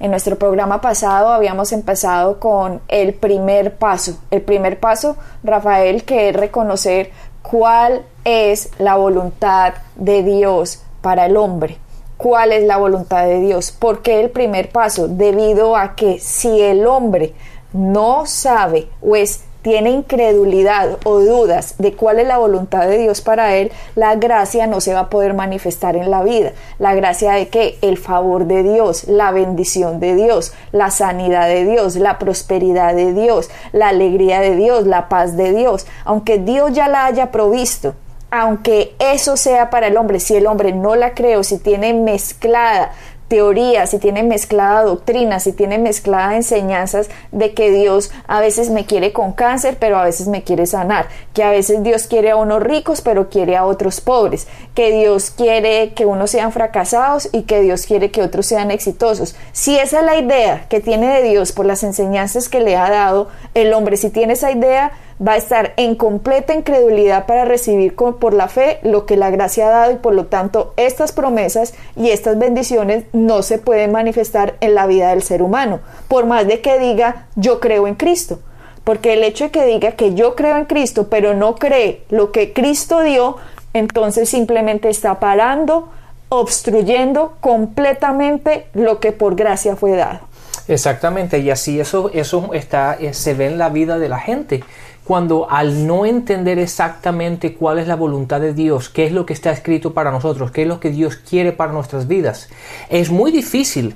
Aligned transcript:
En 0.00 0.12
nuestro 0.12 0.36
programa 0.36 0.80
pasado 0.80 1.28
habíamos 1.28 1.72
empezado 1.72 2.38
con 2.38 2.80
el 2.86 3.14
primer 3.14 3.76
paso. 3.76 4.18
El 4.30 4.42
primer 4.42 4.78
paso, 4.78 5.16
Rafael, 5.42 6.04
que 6.04 6.28
es 6.28 6.36
reconocer 6.36 7.10
cuál 7.42 8.02
es 8.24 8.70
la 8.78 8.94
voluntad 8.94 9.74
de 9.96 10.22
Dios 10.22 10.82
para 11.00 11.26
el 11.26 11.36
hombre. 11.36 11.78
¿Cuál 12.16 12.52
es 12.52 12.64
la 12.64 12.76
voluntad 12.76 13.24
de 13.24 13.40
Dios? 13.40 13.72
¿Por 13.72 14.02
qué 14.02 14.20
el 14.20 14.30
primer 14.30 14.70
paso? 14.70 15.08
Debido 15.08 15.76
a 15.76 15.96
que 15.96 16.20
si 16.20 16.60
el 16.60 16.86
hombre 16.86 17.34
no 17.72 18.24
sabe 18.26 18.88
o 19.02 19.16
es 19.16 19.44
tiene 19.62 19.90
incredulidad 19.90 20.98
o 21.04 21.18
dudas 21.20 21.74
de 21.78 21.92
cuál 21.92 22.20
es 22.20 22.26
la 22.26 22.38
voluntad 22.38 22.86
de 22.86 22.98
Dios 22.98 23.20
para 23.20 23.56
él, 23.56 23.72
la 23.94 24.14
gracia 24.14 24.66
no 24.66 24.80
se 24.80 24.94
va 24.94 25.00
a 25.00 25.10
poder 25.10 25.34
manifestar 25.34 25.96
en 25.96 26.10
la 26.10 26.22
vida. 26.22 26.52
La 26.78 26.94
gracia 26.94 27.32
de 27.32 27.48
que 27.48 27.78
el 27.82 27.98
favor 27.98 28.46
de 28.46 28.62
Dios, 28.62 29.08
la 29.08 29.30
bendición 29.32 30.00
de 30.00 30.14
Dios, 30.14 30.52
la 30.72 30.90
sanidad 30.90 31.48
de 31.48 31.64
Dios, 31.64 31.96
la 31.96 32.18
prosperidad 32.18 32.94
de 32.94 33.12
Dios, 33.12 33.50
la 33.72 33.88
alegría 33.88 34.40
de 34.40 34.56
Dios, 34.56 34.86
la 34.86 35.08
paz 35.08 35.36
de 35.36 35.52
Dios, 35.52 35.86
aunque 36.04 36.38
Dios 36.38 36.72
ya 36.72 36.88
la 36.88 37.06
haya 37.06 37.30
provisto, 37.30 37.94
aunque 38.30 38.94
eso 38.98 39.36
sea 39.36 39.70
para 39.70 39.86
el 39.86 39.96
hombre, 39.96 40.20
si 40.20 40.36
el 40.36 40.46
hombre 40.46 40.72
no 40.72 40.94
la 40.96 41.14
cree 41.14 41.36
o 41.36 41.44
si 41.44 41.58
tiene 41.58 41.94
mezclada 41.94 42.92
teoría, 43.28 43.86
si 43.86 43.98
tiene 43.98 44.22
mezclada 44.22 44.82
doctrina, 44.82 45.38
si 45.38 45.52
tiene 45.52 45.78
mezclada 45.78 46.34
enseñanzas 46.34 47.08
de 47.30 47.52
que 47.52 47.70
Dios 47.70 48.10
a 48.26 48.40
veces 48.40 48.70
me 48.70 48.86
quiere 48.86 49.12
con 49.12 49.32
cáncer, 49.32 49.76
pero 49.78 49.98
a 49.98 50.04
veces 50.04 50.28
me 50.28 50.42
quiere 50.42 50.66
sanar, 50.66 51.08
que 51.34 51.44
a 51.44 51.50
veces 51.50 51.82
Dios 51.82 52.06
quiere 52.06 52.30
a 52.30 52.36
unos 52.36 52.62
ricos, 52.62 53.02
pero 53.02 53.28
quiere 53.28 53.56
a 53.56 53.66
otros 53.66 54.00
pobres, 54.00 54.48
que 54.74 54.90
Dios 54.90 55.30
quiere 55.30 55.92
que 55.94 56.06
unos 56.06 56.30
sean 56.30 56.52
fracasados 56.52 57.28
y 57.32 57.42
que 57.42 57.60
Dios 57.60 57.86
quiere 57.86 58.10
que 58.10 58.22
otros 58.22 58.46
sean 58.46 58.70
exitosos. 58.70 59.36
Si 59.52 59.78
esa 59.78 60.00
es 60.00 60.04
la 60.06 60.16
idea 60.16 60.66
que 60.68 60.80
tiene 60.80 61.08
de 61.08 61.28
Dios 61.28 61.52
por 61.52 61.66
las 61.66 61.82
enseñanzas 61.82 62.48
que 62.48 62.60
le 62.60 62.76
ha 62.76 62.90
dado 62.90 63.28
el 63.54 63.72
hombre, 63.74 63.96
si 63.96 64.10
tiene 64.10 64.32
esa 64.32 64.50
idea, 64.50 64.92
va 65.26 65.32
a 65.32 65.36
estar 65.36 65.74
en 65.76 65.96
completa 65.96 66.54
incredulidad 66.54 67.26
para 67.26 67.44
recibir 67.44 67.94
por 67.94 68.32
la 68.32 68.48
fe 68.48 68.78
lo 68.82 69.06
que 69.06 69.16
la 69.16 69.30
gracia 69.30 69.66
ha 69.66 69.70
dado 69.70 69.92
y 69.92 69.96
por 69.96 70.14
lo 70.14 70.26
tanto 70.26 70.74
estas 70.76 71.12
promesas 71.12 71.74
y 71.96 72.10
estas 72.10 72.38
bendiciones 72.38 73.04
no 73.12 73.42
se 73.42 73.58
pueden 73.58 73.92
manifestar 73.92 74.56
en 74.60 74.74
la 74.74 74.86
vida 74.86 75.10
del 75.10 75.22
ser 75.22 75.42
humano, 75.42 75.80
por 76.06 76.26
más 76.26 76.46
de 76.46 76.60
que 76.60 76.78
diga 76.78 77.26
yo 77.34 77.60
creo 77.60 77.86
en 77.86 77.94
Cristo. 77.94 78.40
Porque 78.84 79.12
el 79.12 79.24
hecho 79.24 79.44
de 79.44 79.50
que 79.50 79.66
diga 79.66 79.92
que 79.92 80.14
yo 80.14 80.34
creo 80.34 80.56
en 80.56 80.64
Cristo, 80.64 81.08
pero 81.10 81.34
no 81.34 81.56
cree 81.56 82.04
lo 82.08 82.32
que 82.32 82.54
Cristo 82.54 83.02
dio, 83.02 83.36
entonces 83.74 84.30
simplemente 84.30 84.88
está 84.88 85.20
parando, 85.20 85.90
obstruyendo 86.30 87.36
completamente 87.40 88.66
lo 88.72 88.98
que 88.98 89.12
por 89.12 89.36
gracia 89.36 89.76
fue 89.76 89.92
dado. 89.92 90.20
Exactamente, 90.68 91.38
y 91.38 91.50
así 91.50 91.80
eso, 91.80 92.10
eso 92.12 92.50
está, 92.52 92.96
eh, 93.00 93.14
se 93.14 93.34
ve 93.34 93.46
en 93.46 93.58
la 93.58 93.70
vida 93.70 93.98
de 93.98 94.08
la 94.08 94.18
gente 94.18 94.62
cuando 95.08 95.50
al 95.50 95.86
no 95.86 96.04
entender 96.04 96.58
exactamente 96.58 97.54
cuál 97.54 97.78
es 97.78 97.88
la 97.88 97.96
voluntad 97.96 98.42
de 98.42 98.52
Dios, 98.52 98.90
qué 98.90 99.06
es 99.06 99.12
lo 99.12 99.24
que 99.24 99.32
está 99.32 99.50
escrito 99.50 99.94
para 99.94 100.10
nosotros, 100.10 100.50
qué 100.50 100.62
es 100.62 100.68
lo 100.68 100.80
que 100.80 100.90
Dios 100.90 101.16
quiere 101.16 101.52
para 101.52 101.72
nuestras 101.72 102.06
vidas, 102.06 102.50
es 102.90 103.10
muy 103.10 103.32
difícil 103.32 103.94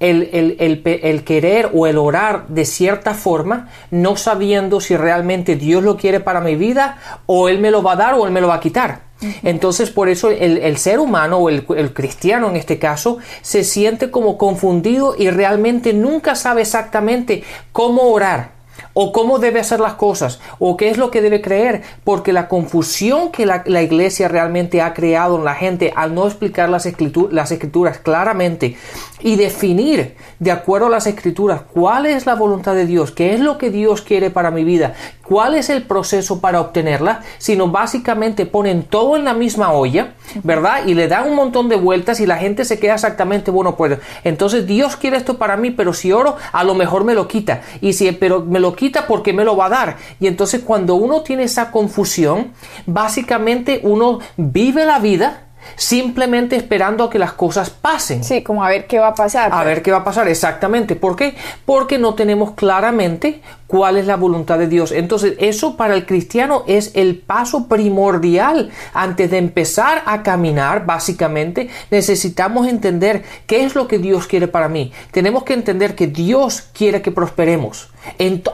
el, 0.00 1.22
querer 1.26 1.70
o 1.74 1.86
el 1.86 1.98
orar 1.98 2.48
de 2.48 2.64
cierta 2.64 3.12
forma, 3.12 3.68
no 3.90 4.16
sabiendo 4.16 4.80
si 4.80 4.96
realmente 4.96 5.56
Dios 5.56 5.84
lo 5.84 5.98
quiere 5.98 6.20
para 6.20 6.40
mi 6.40 6.56
vida 6.56 6.96
o 7.26 7.50
Él 7.50 7.58
me 7.58 7.70
lo 7.70 7.82
va 7.82 7.92
a 7.92 7.96
dar 7.96 8.14
o 8.14 8.24
Él 8.24 8.32
me 8.32 8.40
lo 8.40 8.48
va 8.48 8.54
a 8.54 8.60
quitar. 8.60 9.00
Entonces, 9.42 9.90
por 9.90 10.08
eso 10.08 10.30
el, 10.30 10.76
ser 10.78 11.00
humano 11.00 11.36
o 11.36 11.50
el, 11.50 11.66
el, 11.76 11.92
cristiano 11.92 12.48
en 12.48 12.56
este 12.56 12.78
caso 12.78 13.18
se 13.42 13.62
siente 13.62 14.10
como 14.10 14.38
confundido 14.38 15.14
y 15.18 15.28
realmente 15.28 15.92
nunca 15.92 16.34
sabe 16.34 16.62
exactamente 16.62 17.44
cómo 17.72 18.04
orar 18.04 18.55
o 18.98 19.12
cómo 19.12 19.38
debe 19.38 19.60
hacer 19.60 19.78
las 19.78 19.92
cosas, 19.92 20.40
o 20.58 20.78
qué 20.78 20.88
es 20.88 20.96
lo 20.96 21.10
que 21.10 21.20
debe 21.20 21.42
creer, 21.42 21.82
porque 22.02 22.32
la 22.32 22.48
confusión 22.48 23.30
que 23.30 23.44
la, 23.44 23.82
iglesia 23.82 24.26
realmente 24.26 24.80
ha 24.80 24.94
creado 24.94 25.36
en 25.36 25.44
la 25.44 25.54
gente 25.54 25.92
al 25.94 26.14
no 26.14 26.26
explicar 26.26 26.70
las, 26.70 26.88
las 27.30 27.52
escrituras 27.52 27.98
claramente 27.98 28.78
y 29.20 29.36
definir 29.36 30.16
de 30.38 30.50
acuerdo 30.50 30.86
a 30.86 30.90
las 30.90 31.06
escrituras 31.06 31.62
cuál 31.72 32.06
es 32.06 32.26
la 32.26 32.34
voluntad 32.34 32.74
de 32.74 32.86
Dios, 32.86 33.12
qué 33.12 33.34
es 33.34 33.40
lo 33.40 33.58
que 33.58 33.70
Dios 33.70 34.02
quiere 34.02 34.30
para 34.30 34.50
mi 34.50 34.64
vida, 34.64 34.94
cuál 35.26 35.54
es 35.54 35.70
el 35.70 35.82
proceso 35.82 36.40
para 36.40 36.60
obtenerla, 36.60 37.22
sino 37.38 37.68
básicamente 37.68 38.46
ponen 38.46 38.84
todo 38.84 39.16
en 39.16 39.24
la 39.24 39.34
misma 39.34 39.72
olla, 39.72 40.14
¿verdad? 40.42 40.86
Y 40.86 40.94
le 40.94 41.08
dan 41.08 41.28
un 41.28 41.36
montón 41.36 41.68
de 41.68 41.76
vueltas 41.76 42.20
y 42.20 42.26
la 42.26 42.36
gente 42.36 42.64
se 42.64 42.78
queda 42.78 42.94
exactamente, 42.94 43.50
bueno, 43.50 43.76
pues 43.76 43.98
entonces 44.24 44.66
Dios 44.66 44.96
quiere 44.96 45.16
esto 45.16 45.38
para 45.38 45.56
mí, 45.56 45.70
pero 45.70 45.92
si 45.92 46.12
oro, 46.12 46.36
a 46.52 46.64
lo 46.64 46.74
mejor 46.74 47.04
me 47.04 47.14
lo 47.14 47.26
quita. 47.28 47.62
Y 47.80 47.94
si 47.94 48.10
pero 48.12 48.42
me 48.42 48.60
lo 48.60 48.74
quita, 48.74 49.06
porque 49.06 49.32
me 49.32 49.44
lo 49.44 49.56
va 49.56 49.66
a 49.66 49.70
dar. 49.70 49.96
Y 50.20 50.26
entonces 50.26 50.62
cuando 50.64 50.94
uno 50.94 51.22
tiene 51.22 51.44
esa 51.44 51.70
confusión, 51.70 52.52
básicamente 52.86 53.80
uno 53.82 54.20
vive 54.36 54.84
la 54.86 54.98
vida 54.98 55.45
simplemente 55.74 56.56
esperando 56.56 57.04
a 57.04 57.10
que 57.10 57.18
las 57.18 57.32
cosas 57.32 57.70
pasen. 57.70 58.22
Sí, 58.22 58.42
como 58.42 58.64
a 58.64 58.68
ver 58.68 58.86
qué 58.86 58.98
va 58.98 59.08
a 59.08 59.14
pasar. 59.14 59.52
A 59.52 59.64
ver 59.64 59.82
qué 59.82 59.90
va 59.90 59.98
a 59.98 60.04
pasar, 60.04 60.28
exactamente. 60.28 60.96
¿Por 60.96 61.16
qué? 61.16 61.34
Porque 61.64 61.98
no 61.98 62.14
tenemos 62.14 62.52
claramente 62.52 63.40
cuál 63.66 63.96
es 63.96 64.06
la 64.06 64.16
voluntad 64.16 64.58
de 64.58 64.68
Dios. 64.68 64.92
Entonces, 64.92 65.34
eso 65.38 65.76
para 65.76 65.94
el 65.94 66.06
cristiano 66.06 66.62
es 66.66 66.92
el 66.94 67.18
paso 67.18 67.66
primordial. 67.66 68.70
Antes 68.94 69.30
de 69.30 69.38
empezar 69.38 70.02
a 70.06 70.22
caminar, 70.22 70.86
básicamente, 70.86 71.68
necesitamos 71.90 72.66
entender 72.68 73.24
qué 73.46 73.64
es 73.64 73.74
lo 73.74 73.88
que 73.88 73.98
Dios 73.98 74.26
quiere 74.26 74.48
para 74.48 74.68
mí. 74.68 74.92
Tenemos 75.10 75.42
que 75.44 75.54
entender 75.54 75.94
que 75.94 76.06
Dios 76.06 76.62
quiere 76.72 77.02
que 77.02 77.10
prosperemos 77.10 77.90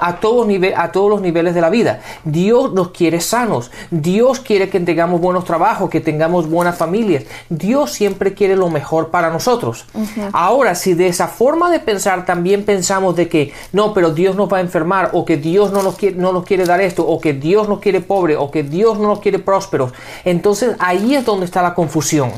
a, 0.01 0.17
todos 0.17 0.49
a 0.77 0.93
todos 0.93 1.11
los 1.11 1.21
niveles 1.21 1.55
de 1.55 1.61
la 1.61 1.71
vida. 1.71 2.01
Dios 2.25 2.73
nos 2.73 2.91
quiere 2.91 3.21
sanos. 3.21 3.71
Dios 3.91 4.41
quiere 4.41 4.69
que 4.69 4.81
tengamos 4.81 5.21
buenos 5.21 5.45
trabajos, 5.45 5.91
que 5.91 6.01
tengamos 6.01 6.49
buenas 6.49 6.77
familias. 6.77 7.25
Dios 7.49 7.93
siempre 7.93 8.35
quiere 8.35 8.57
lo 8.57 8.71
mejor 8.71 9.11
para 9.11 9.31
nosotros. 9.31 9.87
Ahora, 10.33 10.75
si 10.75 10.95
de 10.95 11.07
esa 11.07 11.29
forma 11.29 11.71
de 11.71 11.81
pensar 11.81 12.25
también 12.25 12.65
pensamos 12.65 13.17
de 13.17 13.29
que 13.29 13.53
no, 13.73 13.95
pero 13.95 14.13
Dios 14.13 14.37
nos 14.37 14.53
va 14.53 14.59
a 14.59 14.61
enfermar, 14.61 15.11
o 15.13 15.25
que 15.25 15.37
Dios 15.37 15.73
no 15.73 15.83
nos 15.83 15.97
quiere, 15.97 16.17
no 16.17 16.33
nos 16.33 16.45
quiere 16.45 16.65
dar 16.65 16.81
esto, 16.81 17.07
o 17.07 17.21
que 17.21 17.33
Dios 17.33 17.69
nos 17.69 17.81
quiere 17.81 18.01
pobre, 18.01 18.37
o 18.37 18.51
que 18.51 18.63
Dios 18.63 18.99
no 18.99 19.09
nos 19.09 19.21
quiere 19.21 19.39
prósperos, 19.39 19.93
entonces 20.25 20.77
ahí 20.79 21.15
es 21.15 21.25
donde 21.25 21.47
está 21.47 21.63
la 21.63 21.75
confusión. 21.75 22.33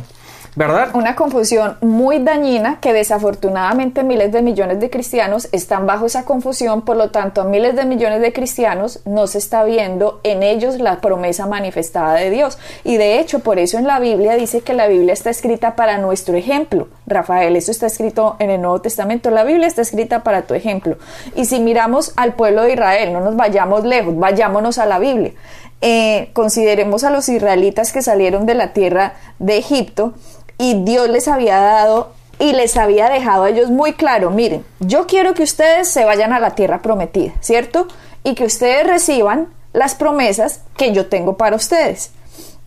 ¿Verdad? 0.56 0.90
Una 0.94 1.16
confusión 1.16 1.76
muy 1.80 2.20
dañina 2.20 2.78
que 2.80 2.92
desafortunadamente 2.92 4.04
miles 4.04 4.30
de 4.30 4.42
millones 4.42 4.78
de 4.78 4.88
cristianos 4.88 5.48
están 5.50 5.86
bajo 5.86 6.06
esa 6.06 6.24
confusión, 6.24 6.82
por 6.82 6.96
lo 6.96 7.10
tanto 7.10 7.40
a 7.40 7.44
miles 7.44 7.74
de 7.74 7.84
millones 7.84 8.20
de 8.20 8.32
cristianos 8.32 9.00
no 9.04 9.26
se 9.26 9.38
está 9.38 9.64
viendo 9.64 10.20
en 10.22 10.42
ellos 10.42 10.78
la 10.78 11.00
promesa 11.00 11.46
manifestada 11.46 12.14
de 12.14 12.30
Dios. 12.30 12.58
Y 12.84 12.96
de 12.96 13.18
hecho, 13.18 13.40
por 13.40 13.58
eso 13.58 13.78
en 13.78 13.86
la 13.86 13.98
Biblia 13.98 14.34
dice 14.34 14.60
que 14.60 14.74
la 14.74 14.86
Biblia 14.86 15.12
está 15.12 15.30
escrita 15.30 15.74
para 15.74 15.98
nuestro 15.98 16.36
ejemplo. 16.36 16.88
Rafael, 17.06 17.56
eso 17.56 17.72
está 17.72 17.86
escrito 17.86 18.36
en 18.38 18.50
el 18.50 18.60
Nuevo 18.60 18.80
Testamento, 18.80 19.30
la 19.30 19.44
Biblia 19.44 19.66
está 19.66 19.82
escrita 19.82 20.22
para 20.22 20.42
tu 20.42 20.54
ejemplo. 20.54 20.96
Y 21.34 21.46
si 21.46 21.58
miramos 21.58 22.12
al 22.16 22.34
pueblo 22.34 22.62
de 22.62 22.74
Israel, 22.74 23.12
no 23.12 23.20
nos 23.20 23.36
vayamos 23.36 23.84
lejos, 23.84 24.16
vayámonos 24.16 24.78
a 24.78 24.86
la 24.86 24.98
Biblia. 25.00 25.32
Eh, 25.80 26.30
consideremos 26.32 27.04
a 27.04 27.10
los 27.10 27.28
israelitas 27.28 27.92
que 27.92 28.00
salieron 28.00 28.46
de 28.46 28.54
la 28.54 28.72
tierra 28.72 29.14
de 29.38 29.58
Egipto 29.58 30.14
y 30.64 30.82
Dios 30.82 31.10
les 31.10 31.28
había 31.28 31.58
dado 31.58 32.12
y 32.38 32.54
les 32.54 32.78
había 32.78 33.10
dejado 33.10 33.44
a 33.44 33.50
ellos 33.50 33.68
muy 33.68 33.92
claro, 33.92 34.30
miren, 34.30 34.64
yo 34.80 35.06
quiero 35.06 35.34
que 35.34 35.42
ustedes 35.42 35.90
se 35.90 36.06
vayan 36.06 36.32
a 36.32 36.40
la 36.40 36.54
tierra 36.54 36.80
prometida, 36.80 37.34
¿cierto? 37.40 37.86
Y 38.22 38.34
que 38.34 38.46
ustedes 38.46 38.86
reciban 38.86 39.48
las 39.74 39.94
promesas 39.94 40.62
que 40.78 40.92
yo 40.92 41.06
tengo 41.08 41.36
para 41.36 41.56
ustedes. 41.56 42.12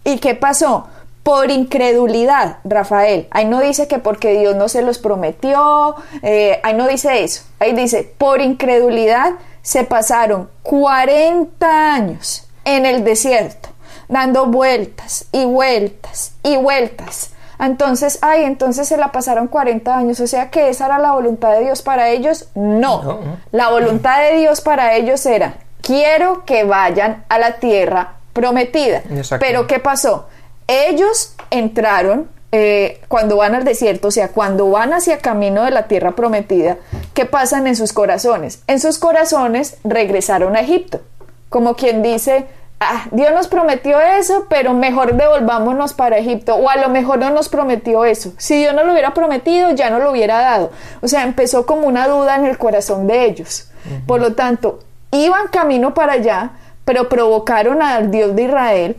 ¿Y 0.03 0.19
qué 0.19 0.35
pasó? 0.35 0.85
Por 1.23 1.49
incredulidad, 1.49 2.59
Rafael. 2.63 3.27
Ahí 3.31 3.45
no 3.45 3.61
dice 3.61 3.88
que 3.88 3.97
porque 3.97 4.39
Dios 4.39 4.55
no 4.55 4.69
se 4.69 4.83
los 4.83 4.99
prometió, 4.99 5.95
eh, 6.21 6.59
ahí 6.61 6.75
no 6.75 6.88
dice 6.88 7.23
eso. 7.23 7.45
Ahí 7.59 7.73
dice, 7.73 8.03
por 8.19 8.41
incredulidad 8.41 9.33
se 9.63 9.85
pasaron 9.85 10.51
40 10.61 11.95
años 11.95 12.47
en 12.63 12.85
el 12.85 13.03
desierto, 13.03 13.69
dando 14.07 14.45
vueltas 14.45 15.25
y 15.31 15.45
vueltas 15.45 16.33
y 16.44 16.57
vueltas 16.57 17.31
entonces, 17.59 18.19
ay, 18.21 18.44
entonces 18.44 18.88
se 18.88 18.98
la 18.98 19.12
pasaron 19.12 19.48
40 19.48 19.98
años, 19.98 20.19
o 20.19 20.27
sea 20.27 20.50
que 20.51 20.69
esa 20.69 20.86
era 20.86 21.00
la 21.00 21.13
voluntad 21.13 21.54
de 21.54 21.62
Dios 21.62 21.81
para 21.81 22.09
ellos. 22.09 22.50
No, 22.56 23.19
la 23.51 23.69
voluntad 23.69 24.21
de 24.21 24.38
Dios 24.38 24.62
para 24.62 24.95
ellos 24.95 25.25
era, 25.25 25.56
quiero 25.81 26.45
que 26.45 26.63
vayan 26.63 27.25
a 27.30 27.39
la 27.39 27.54
tierra 27.54 28.13
prometida. 28.33 29.01
Pero 29.39 29.65
¿qué 29.65 29.80
pasó? 29.80 30.27
Ellos 30.68 31.36
entraron 31.50 32.30
eh, 32.51 33.01
cuando 33.07 33.38
van 33.38 33.56
al 33.56 33.65
desierto, 33.65 34.09
o 34.09 34.12
sea, 34.12 34.30
cuando 34.30 34.69
van 34.69 34.94
hacia 34.94 35.18
camino 35.18 35.63
de 35.63 35.71
la 35.71 35.88
tierra 35.88 36.15
prometida, 36.15 36.77
¿qué 37.13 37.25
pasan 37.25 37.68
en 37.68 37.75
sus 37.75 37.92
corazones? 37.92 38.62
En 38.68 38.80
sus 38.80 39.00
corazones 39.00 39.77
regresaron 39.83 40.56
a 40.56 40.62
Egipto, 40.62 41.01
como 41.50 41.75
quien 41.75 42.04
dice, 42.04 42.45
ah, 42.79 43.06
Dios 43.12 43.31
nos 43.33 43.47
prometió 43.47 44.00
eso, 44.00 44.45
pero 44.50 44.74
mejor 44.74 45.15
devolvámonos 45.15 45.94
para 45.94 46.18
Egipto, 46.18 46.56
o 46.56 46.69
a 46.69 46.77
lo 46.77 46.89
mejor 46.89 47.19
no 47.19 47.29
nos 47.29 47.50
prometió 47.50 48.06
eso. 48.06 48.33
Si 48.38 48.57
Dios 48.57 48.74
no 48.74 48.83
lo 48.83 48.91
hubiera 48.91 49.13
prometido, 49.13 49.71
ya 49.71 49.89
no 49.89 50.00
lo 50.00 50.12
hubiera 50.12 50.39
dado. 50.39 50.71
O 51.01 51.07
sea, 51.07 51.24
empezó 51.24 51.65
como 51.65 51.88
una 51.88 52.07
duda 52.07 52.35
en 52.35 52.45
el 52.45 52.57
corazón 52.57 53.07
de 53.07 53.25
ellos. 53.25 53.69
Por 54.06 54.19
lo 54.19 54.33
tanto, 54.33 54.79
iban 55.12 55.47
camino 55.47 55.94
para 55.94 56.13
allá, 56.13 56.51
pero 56.83 57.09
provocaron 57.09 57.81
al 57.81 58.12
Dios 58.12 58.35
de 58.35 58.44
Israel 58.44 58.97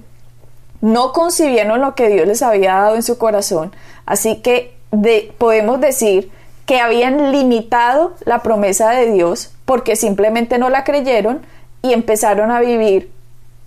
no 0.80 1.12
concibieron 1.12 1.80
lo 1.80 1.94
que 1.94 2.08
Dios 2.08 2.26
les 2.26 2.42
había 2.42 2.74
dado 2.74 2.96
en 2.96 3.02
su 3.02 3.18
corazón, 3.18 3.74
así 4.06 4.36
que 4.36 4.76
podemos 5.38 5.80
decir 5.80 6.30
que 6.66 6.80
habían 6.80 7.32
limitado 7.32 8.14
la 8.24 8.42
promesa 8.42 8.90
de 8.90 9.10
Dios 9.12 9.52
porque 9.64 9.96
simplemente 9.96 10.58
no 10.58 10.70
la 10.70 10.84
creyeron 10.84 11.40
y 11.82 11.92
empezaron 11.92 12.50
a 12.50 12.60
vivir 12.60 13.10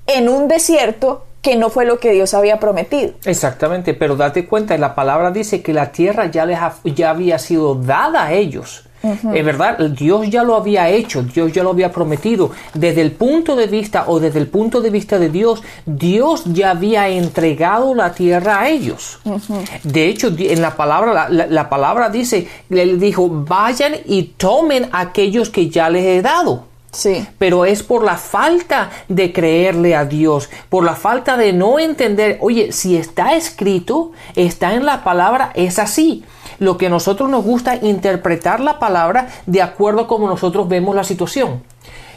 en 0.08 0.30
un 0.30 0.48
desierto 0.48 1.26
que 1.42 1.56
no 1.56 1.70
fue 1.70 1.86
lo 1.86 2.00
que 2.00 2.12
Dios 2.12 2.34
había 2.34 2.60
prometido. 2.60 3.14
Exactamente, 3.26 3.94
pero 3.94 4.16
date 4.16 4.46
cuenta, 4.46 4.78
la 4.78 4.94
palabra 4.94 5.32
dice 5.32 5.62
que 5.62 5.74
la 5.74 5.92
tierra 5.92 6.28
ya, 6.28 6.46
les 6.46 6.60
ya 6.96 7.10
había 7.10 7.40
sido 7.40 7.76
dada 7.76 8.26
a 8.26 8.34
ellos. 8.34 8.84
Es 9.04 9.44
verdad, 9.44 9.80
Dios 9.80 10.30
ya 10.30 10.44
lo 10.44 10.56
había 10.56 10.88
hecho, 10.90 11.24
Dios 11.24 11.52
ya 11.52 11.64
lo 11.64 11.72
había 11.72 11.92
prometido. 11.92 12.52
Desde 12.76 13.02
el 13.02 13.12
punto 13.14 13.56
de 13.56 13.66
vista 13.66 14.06
o 14.08 14.20
desde 14.20 14.38
el 14.38 14.48
punto 14.48 14.80
de 14.80 14.92
vista 14.92 15.18
de 15.18 15.30
Dios, 15.30 15.64
Dios 15.88 16.44
ya 16.46 16.72
había 16.72 17.10
entregado 17.10 17.96
la 17.96 18.14
tierra 18.14 18.62
a 18.62 18.70
ellos. 18.70 19.20
De 19.84 20.08
hecho, 20.08 20.32
en 20.38 20.62
la 20.62 20.76
palabra, 20.76 21.30
la, 21.30 21.70
palabra 21.70 22.10
dice, 22.10 22.48
le 22.70 22.98
dijo, 22.98 23.28
vayan 23.28 23.96
y 24.06 24.36
tomen 24.38 24.90
aquellos 24.92 25.50
que 25.50 25.68
ya 25.68 25.90
les 25.90 26.06
he 26.06 26.22
dado. 26.22 26.71
Sí. 26.92 27.26
Pero 27.38 27.66
es 27.66 27.84
por 27.84 28.04
la 28.04 28.18
falta 28.18 28.90
de 29.08 29.32
creerle 29.32 29.96
a 29.96 30.06
Dios, 30.06 30.50
por 30.70 30.84
la 30.84 30.96
falta 30.96 31.38
de 31.38 31.54
no 31.54 31.80
entender, 31.80 32.38
oye, 32.42 32.72
si 32.72 32.98
está 32.98 33.34
escrito, 33.36 34.12
está 34.36 34.74
en 34.74 34.86
la 34.86 35.04
palabra, 35.04 35.52
es 35.56 35.80
así 35.80 36.26
lo 36.60 36.78
que 36.78 36.88
a 36.88 36.90
nosotros 36.90 37.30
nos 37.30 37.44
gusta 37.44 37.76
interpretar 37.76 38.60
la 38.60 38.78
palabra 38.78 39.28
de 39.48 39.62
acuerdo 39.62 40.02
a 40.02 40.08
como 40.08 40.28
nosotros 40.28 40.68
vemos 40.68 40.96
la 40.96 41.04
situación. 41.04 41.64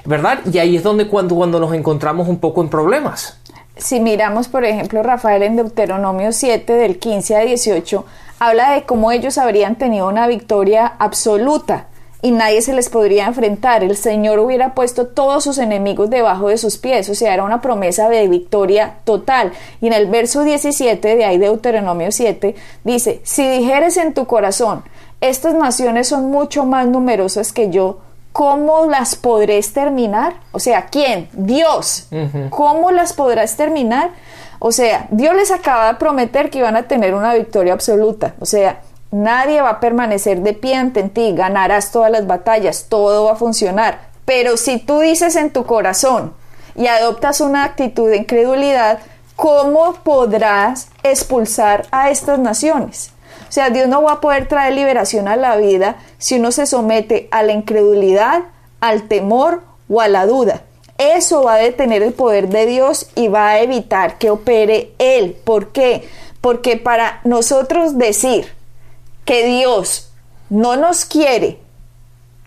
¿Verdad? 0.05 0.41
Y 0.53 0.59
ahí 0.59 0.77
es 0.77 0.83
donde 0.83 1.09
cuando, 1.09 1.35
cuando 1.35 1.59
nos 1.59 1.73
encontramos 1.73 2.29
un 2.29 2.39
poco 2.39 2.61
en 2.61 2.69
problemas. 2.69 3.41
Si 3.79 4.01
miramos, 4.01 4.49
por 4.49 4.65
ejemplo, 4.65 5.03
Rafael 5.03 5.43
en 5.43 5.57
Deuteronomio 5.57 6.31
7, 6.31 6.75
del 6.75 6.99
15 6.99 7.37
a 7.37 7.41
18, 7.41 8.05
habla 8.39 8.73
de 8.73 8.83
cómo 8.83 9.13
ellos 9.13 9.39
habrían 9.39 9.77
tenido 9.77 10.09
una 10.09 10.27
victoria 10.27 10.93
absoluta 10.99 11.87
y 12.25 12.31
nadie 12.31 12.63
se 12.63 12.73
les 12.73 12.89
podría 12.89 13.27
enfrentar. 13.27 13.85
El 13.85 13.99
Señor 13.99 14.39
hubiera 14.39 14.73
puesto 14.73 15.07
todos 15.09 15.45
sus 15.45 15.59
enemigos 15.59 16.09
debajo 16.09 16.49
de 16.49 16.57
sus 16.57 16.79
pies, 16.79 17.11
o 17.11 17.15
sea, 17.15 17.35
era 17.35 17.45
una 17.45 17.61
promesa 17.61 18.09
de 18.09 18.27
victoria 18.29 18.95
total. 19.05 19.53
Y 19.83 19.89
en 19.89 19.93
el 19.93 20.07
verso 20.07 20.43
17 20.43 21.17
de 21.17 21.25
ahí 21.27 21.37
de 21.37 21.45
Deuteronomio 21.49 22.11
7 22.11 22.55
dice, 22.83 23.21
si 23.25 23.47
dijeres 23.47 23.99
en 23.99 24.15
tu 24.15 24.25
corazón, 24.25 24.85
estas 25.21 25.53
naciones 25.55 26.09
son 26.09 26.31
mucho 26.31 26.65
más 26.65 26.87
numerosas 26.89 27.53
que 27.53 27.69
yo, 27.69 27.99
¿cómo 28.33 28.87
las 28.87 29.17
podré 29.17 29.59
exterminar? 29.59 30.37
O 30.53 30.61
sea, 30.61 30.87
¿quién? 30.87 31.29
Dios. 31.35 32.09
¿Cómo 32.49 32.91
las 32.91 33.13
podrás 33.13 33.55
terminar? 33.59 34.13
O 34.61 34.73
sea, 34.73 35.09
Dios 35.11 35.37
les 35.37 35.51
acaba 35.51 35.89
de 35.89 35.99
prometer 35.99 36.49
que 36.49 36.61
iban 36.61 36.75
a 36.75 36.85
tener 36.85 37.15
una 37.15 37.35
victoria 37.35 37.75
absoluta. 37.75 38.35
O 38.41 38.47
sea, 38.47 38.81
Nadie 39.15 39.63
va 39.63 39.71
a 39.71 39.79
permanecer 39.79 40.41
de 40.41 40.55
pie 40.55 40.75
ante 40.75 41.05
ti, 41.05 41.35
ganarás 41.37 41.93
todas 41.93 42.11
las 42.11 42.27
batallas, 42.27 42.87
todo 42.89 43.27
va 43.27 43.35
a 43.35 43.37
funcionar. 43.37 44.09
Pero 44.25 44.57
si 44.57 44.81
tú 44.81 44.99
dices 44.99 45.37
en 45.37 45.53
tu 45.53 45.67
corazón 45.67 46.35
y 46.75 46.89
adoptas 46.89 47.41
una 47.41 47.63
actitud 47.63 48.11
de 48.11 48.17
incredulidad, 48.17 48.99
¿cómo 49.37 49.95
podrás 50.03 50.89
expulsar 51.05 51.87
a 51.93 52.11
estas 52.11 52.41
naciones? 52.41 53.13
O 53.49 53.53
sea, 53.53 53.71
Dios 53.71 53.87
no 53.87 54.03
va 54.03 54.15
a 54.15 54.21
poder 54.21 54.49
traer 54.49 54.75
liberación 54.75 55.29
a 55.29 55.37
la 55.37 55.59
vida 55.59 55.95
si 56.19 56.41
uno 56.41 56.51
se 56.51 56.67
somete 56.67 57.29
a 57.31 57.45
la 57.45 57.53
incredulidad, 57.53 58.43
al 58.81 59.07
temor 59.07 59.63
o 59.89 60.01
a 60.01 60.09
la 60.09 60.27
duda. 60.27 60.63
Eso 60.99 61.45
va 61.45 61.55
a 61.55 61.59
detener 61.59 62.03
el 62.03 62.15
poder 62.15 62.49
de 62.49 62.67
Dios 62.67 63.09
y 63.15 63.29
va 63.29 63.51
a 63.51 63.61
evitar 63.61 64.19
que 64.19 64.31
opere 64.31 64.91
Él. 64.99 65.37
¿Por 65.45 65.69
qué? 65.69 66.09
Porque 66.41 66.77
para 66.77 67.21
nosotros 67.23 67.97
decir, 67.97 68.53
que 69.25 69.47
Dios 69.47 70.13
no 70.51 70.77
nos 70.77 71.05
quiere 71.05 71.59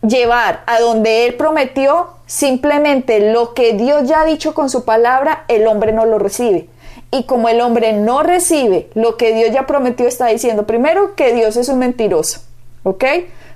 llevar 0.02 0.64
a 0.68 0.80
donde 0.80 1.26
Él 1.26 1.36
prometió, 1.36 2.10
simplemente 2.26 3.32
lo 3.32 3.54
que 3.54 3.74
Dios 3.74 4.08
ya 4.08 4.22
ha 4.22 4.26
dicho 4.26 4.54
con 4.54 4.70
su 4.70 4.86
palabra, 4.86 5.46
el 5.48 5.68
hombre 5.68 5.92
no 5.92 6.06
lo 6.06 6.20
recibe. 6.20 6.70
Y 7.10 7.24
como 7.24 7.50
el 7.50 7.62
hombre 7.62 7.94
no 7.94 8.22
recibe 8.22 8.90
lo 8.94 9.18
que 9.18 9.34
Dios 9.34 9.52
ya 9.52 9.66
prometió, 9.66 10.08
está 10.08 10.28
diciendo 10.28 10.68
primero 10.68 11.16
que 11.16 11.34
Dios 11.34 11.56
es 11.56 11.70
un 11.70 11.80
mentiroso. 11.80 12.42
¿Ok? 12.84 13.04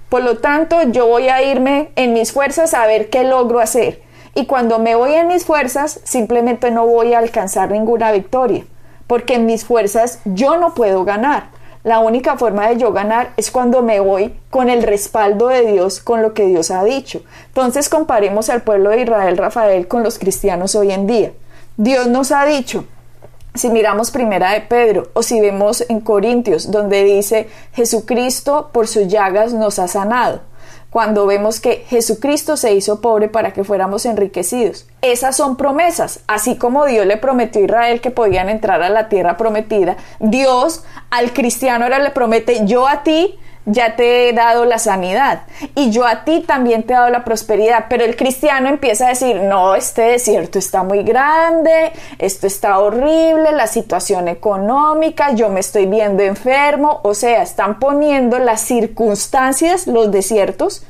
Por 0.09 0.23
lo 0.23 0.39
tanto, 0.39 0.81
yo 0.83 1.07
voy 1.07 1.29
a 1.29 1.41
irme 1.41 1.91
en 1.95 2.13
mis 2.13 2.31
fuerzas 2.31 2.73
a 2.73 2.85
ver 2.85 3.09
qué 3.09 3.23
logro 3.23 3.59
hacer. 3.59 4.01
Y 4.35 4.45
cuando 4.45 4.79
me 4.79 4.95
voy 4.95 5.13
en 5.13 5.27
mis 5.27 5.45
fuerzas, 5.45 6.00
simplemente 6.03 6.71
no 6.71 6.85
voy 6.85 7.13
a 7.13 7.19
alcanzar 7.19 7.71
ninguna 7.71 8.12
victoria. 8.12 8.65
Porque 9.07 9.35
en 9.35 9.45
mis 9.45 9.65
fuerzas 9.65 10.19
yo 10.25 10.57
no 10.57 10.73
puedo 10.73 11.03
ganar. 11.03 11.50
La 11.83 12.00
única 12.00 12.38
forma 12.38 12.68
de 12.68 12.78
yo 12.78 12.94
ganar 12.94 13.33
es 13.38 13.50
cuando 13.50 13.81
me 13.81 14.00
voy 14.00 14.36
con 14.50 14.69
el 14.69 14.83
respaldo 14.83 15.48
de 15.48 15.66
Dios, 15.66 16.00
con 16.00 16.22
lo 16.22 16.33
que 16.33 16.45
Dios 16.45 16.69
ha 16.69 16.83
dicho. 16.83 17.24
Entonces 17.48 17.89
comparemos 17.89 18.50
al 18.50 18.62
pueblo 18.62 18.92
de 18.92 19.01
Israel, 19.01 19.38
Rafael, 19.38 19.88
con 19.88 20.04
los 20.04 20.19
cristianos 20.19 20.75
hoy 20.75 20.92
en 20.92 21.07
día. 21.07 21.31
Dios 21.78 22.07
nos 22.07 22.31
ha 22.31 22.45
dicho, 22.45 22.86
si 23.56 23.69
miramos 23.69 24.12
primera 24.12 24.51
de 24.51 24.62
Pedro 24.62 25.10
o 25.13 25.24
si 25.24 25.42
vemos 25.42 25.83
en 25.89 26.01
Corintios, 26.01 26.69
donde 26.69 27.04
dice, 27.04 27.50
Jesucristo 27.74 28.69
por 28.72 28.88
sus 28.88 29.07
llagas 29.07 29.54
nos 29.54 29.80
ha 29.80 29.88
sanado 29.88 30.42
cuando 30.91 31.25
vemos 31.25 31.61
que 31.61 31.85
Jesucristo 31.88 32.57
se 32.57 32.73
hizo 32.73 32.99
pobre 32.99 33.29
para 33.29 33.53
que 33.53 33.63
fuéramos 33.63 34.05
enriquecidos. 34.05 34.85
Esas 35.01 35.38
son 35.38 35.55
promesas, 35.55 36.19
así 36.27 36.57
como 36.57 36.85
Dios 36.85 37.06
le 37.06 37.16
prometió 37.16 37.61
a 37.61 37.66
Israel 37.66 38.01
que 38.01 38.11
podían 38.11 38.49
entrar 38.49 38.83
a 38.83 38.89
la 38.89 39.07
tierra 39.07 39.37
prometida, 39.37 39.95
Dios 40.19 40.83
al 41.09 41.31
cristiano 41.31 41.85
ahora 41.85 41.99
le 41.99 42.11
promete, 42.11 42.66
yo 42.66 42.87
a 42.87 43.04
ti 43.04 43.39
ya 43.65 43.95
te 43.95 44.30
he 44.30 44.33
dado 44.33 44.65
la 44.65 44.80
sanidad 44.80 45.44
y 45.75 45.91
yo 45.91 46.06
a 46.06 46.23
ti 46.23 46.44
también 46.45 46.83
te 46.83 46.94
he 46.94 46.95
dado 46.95 47.09
la 47.09 47.23
prosperidad, 47.23 47.85
pero 47.89 48.03
el 48.03 48.15
cristiano 48.15 48.69
empieza 48.69 49.06
a 49.06 49.09
decir, 49.09 49.35
no, 49.37 49.75
este 49.75 50.01
desierto 50.01 50.57
está 50.59 50.83
muy 50.83 51.03
grande, 51.03 51.91
esto 52.18 52.47
está 52.47 52.80
horrible, 52.80 53.51
la 53.51 53.68
situación 53.68 54.27
económica, 54.27 55.33
yo 55.33 55.49
me 55.49 55.59
estoy 55.59 55.85
viendo 55.85 56.23
enfermo, 56.23 57.01
o 57.03 57.13
sea, 57.13 57.44
están 57.44 57.80
poniendo 57.80 58.39
las 58.39 58.61
circunstancias, 58.61 59.87
los 59.87 60.11
desiertos, 60.11 60.83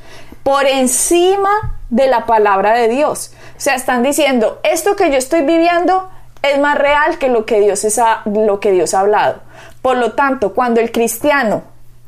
por 0.43 0.65
encima 0.65 1.77
de 1.89 2.07
la 2.07 2.25
palabra 2.25 2.73
de 2.73 2.87
Dios. 2.87 3.31
O 3.57 3.59
sea, 3.59 3.75
están 3.75 4.01
diciendo, 4.01 4.59
esto 4.63 4.95
que 4.95 5.11
yo 5.11 5.17
estoy 5.17 5.41
viviendo 5.41 6.09
es 6.41 6.59
más 6.59 6.77
real 6.77 7.19
que 7.19 7.29
lo 7.29 7.45
que 7.45 7.59
Dios, 7.59 7.83
es 7.83 7.99
lo 8.25 8.59
que 8.59 8.71
Dios 8.71 8.93
ha 8.93 9.01
hablado. 9.01 9.41
Por 9.81 9.97
lo 9.97 10.13
tanto, 10.13 10.53
cuando 10.53 10.79
el 10.79 10.91
cristiano 10.91 11.63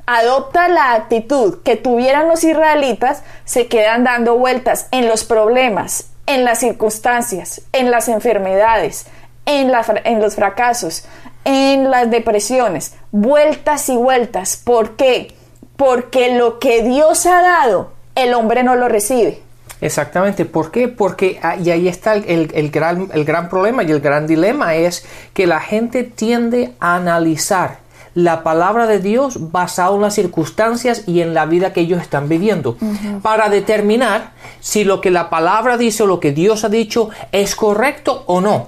adopta 0.06 0.68
la 0.68 0.94
actitud 0.94 1.60
que 1.64 1.76
tuvieran 1.76 2.28
los 2.28 2.44
israelitas, 2.44 3.24
se 3.46 3.68
quedan 3.68 4.04
dando 4.04 4.38
vueltas 4.38 4.88
en 4.92 5.08
los 5.08 5.24
problemas, 5.24 6.10
en 6.26 6.44
las 6.44 6.60
circunstancias, 6.60 7.62
en 7.72 7.92
las 7.92 8.08
enfermedades, 8.08 9.08
en, 9.46 9.72
en 10.04 10.22
los 10.22 10.36
fracasos, 10.36 11.06
en 11.46 11.90
las 11.92 12.10
depresiones, 12.10 12.96
vueltas 13.12 13.90
y 13.90 13.96
vueltas. 13.96 14.58
¿Por 14.58 14.96
qué? 14.96 15.34
Porque 15.76 16.36
lo 16.36 16.60
que 16.60 16.84
Dios 16.84 17.26
ha 17.26 17.42
dado, 17.42 17.92
el 18.16 18.34
hombre 18.34 18.64
no 18.64 18.76
lo 18.76 18.88
recibe. 18.88 19.42
Exactamente, 19.82 20.46
¿por 20.46 20.72
qué? 20.72 20.88
Porque 20.88 21.40
ah, 21.44 21.58
y 21.58 21.70
ahí 21.70 21.90
está 21.90 22.14
el, 22.14 22.70
gran, 22.72 23.10
el 23.14 23.26
gran 23.26 23.50
problema 23.50 23.84
y 23.84 23.92
el 23.92 24.00
gran 24.00 24.28
dilema 24.28 24.76
es 24.76 25.06
que 25.34 25.46
la 25.46 25.60
gente 25.60 26.06
tiende 26.06 26.72
a 26.80 26.96
analizar 26.96 27.83
la 28.16 28.44
palabra 28.44 28.88
de 28.88 29.00
Dios 29.00 29.52
basado 29.52 29.96
en 29.96 30.02
las 30.02 30.14
circunstancias 30.14 31.04
y 31.08 31.22
en 31.22 31.34
la 31.34 31.46
vida 31.46 31.74
que 31.74 31.82
ellos 31.82 32.02
están 32.02 32.30
viviendo, 32.30 32.78
para 33.22 33.50
determinar 33.50 34.32
si 34.60 34.84
lo 34.84 35.02
que 35.02 35.12
la 35.12 35.30
palabra 35.30 35.78
dice 35.78 36.04
o 36.04 36.08
lo 36.08 36.20
que 36.20 36.32
Dios 36.32 36.64
ha 36.64 36.70
dicho 36.70 37.10
es 37.32 37.56
correcto 37.56 38.24
o 38.28 38.42
no. 38.42 38.68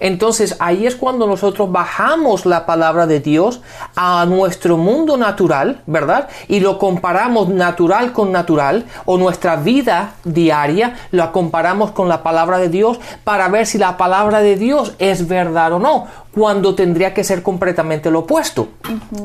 Entonces 0.00 0.56
ahí 0.58 0.86
es 0.86 0.96
cuando 0.96 1.26
nosotros 1.26 1.70
bajamos 1.70 2.46
la 2.46 2.66
palabra 2.66 3.06
de 3.06 3.20
Dios 3.20 3.60
a 3.94 4.24
nuestro 4.26 4.76
mundo 4.76 5.16
natural, 5.16 5.82
¿verdad? 5.86 6.28
Y 6.48 6.60
lo 6.60 6.78
comparamos 6.78 7.48
natural 7.48 8.12
con 8.12 8.32
natural 8.32 8.86
o 9.04 9.18
nuestra 9.18 9.56
vida 9.56 10.14
diaria, 10.24 10.96
lo 11.10 11.32
comparamos 11.32 11.92
con 11.92 12.08
la 12.08 12.22
palabra 12.22 12.58
de 12.58 12.68
Dios 12.68 12.98
para 13.24 13.48
ver 13.48 13.66
si 13.66 13.78
la 13.78 13.96
palabra 13.96 14.40
de 14.40 14.56
Dios 14.56 14.94
es 14.98 15.28
verdad 15.28 15.72
o 15.72 15.78
no 15.78 16.06
cuando 16.34 16.74
tendría 16.74 17.12
que 17.12 17.24
ser 17.24 17.42
completamente 17.42 18.10
lo 18.10 18.20
opuesto, 18.20 18.68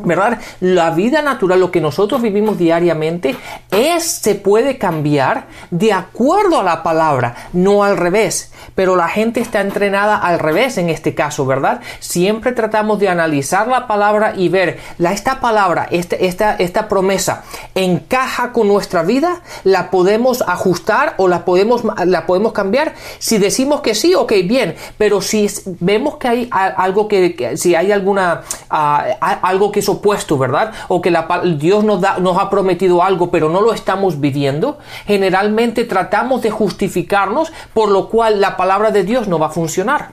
¿verdad? 0.03 0.39
La 0.59 0.91
vida 0.91 1.21
natural, 1.21 1.59
lo 1.59 1.71
que 1.71 1.81
nosotros 1.81 2.21
vivimos 2.21 2.57
diariamente, 2.57 3.35
es, 3.71 4.03
se 4.03 4.35
puede 4.35 4.77
cambiar 4.77 5.47
de 5.71 5.93
acuerdo 5.93 6.59
a 6.59 6.63
la 6.63 6.83
palabra, 6.83 7.35
no 7.53 7.83
al 7.83 7.97
revés. 7.97 8.51
Pero 8.75 8.95
la 8.95 9.07
gente 9.07 9.39
está 9.39 9.61
entrenada 9.61 10.17
al 10.17 10.39
revés 10.39 10.77
en 10.77 10.89
este 10.89 11.15
caso, 11.15 11.45
¿verdad? 11.45 11.81
Siempre 11.99 12.51
tratamos 12.51 12.99
de 12.99 13.09
analizar 13.09 13.67
la 13.67 13.87
palabra 13.87 14.33
y 14.35 14.49
ver, 14.49 14.79
la, 14.97 15.11
esta 15.11 15.39
palabra, 15.39 15.87
esta, 15.91 16.15
esta, 16.15 16.55
esta 16.55 16.87
promesa, 16.87 17.43
encaja 17.75 18.51
con 18.51 18.67
nuestra 18.67 19.03
vida, 19.03 19.41
la 19.63 19.89
podemos 19.89 20.43
ajustar 20.47 21.15
o 21.17 21.27
la 21.27 21.45
podemos, 21.45 21.83
la 22.05 22.25
podemos 22.25 22.53
cambiar. 22.53 22.93
Si 23.19 23.37
decimos 23.37 23.81
que 23.81 23.95
sí, 23.95 24.15
ok, 24.15 24.33
bien, 24.45 24.75
pero 24.97 25.21
si 25.21 25.47
vemos 25.79 26.17
que 26.17 26.27
hay 26.27 26.49
algo 26.51 27.07
que, 27.07 27.57
si 27.57 27.75
hay 27.75 27.91
alguna, 27.91 28.41
ah, 28.69 29.05
algo 29.41 29.71
que 29.71 29.79
es 29.79 29.89
opuesto, 29.89 30.37
¿verdad? 30.37 30.71
O 30.87 31.01
que 31.01 31.11
Dios 31.57 31.83
nos, 31.83 32.01
da, 32.01 32.17
nos 32.19 32.37
ha 32.37 32.49
prometido 32.49 33.03
algo, 33.03 33.31
pero 33.31 33.49
no 33.49 33.61
lo 33.61 33.73
estamos 33.73 34.19
viviendo, 34.19 34.77
generalmente 35.05 35.83
tratamos 35.83 36.41
de 36.41 36.51
justificarnos, 36.51 37.51
por 37.73 37.89
lo 37.89 38.09
cual 38.09 38.41
la 38.41 38.46
palabra 38.55 38.91
de 38.91 39.03
Dios 39.03 39.27
no 39.27 39.39
va 39.39 39.47
a 39.47 39.49
funcionar. 39.49 40.11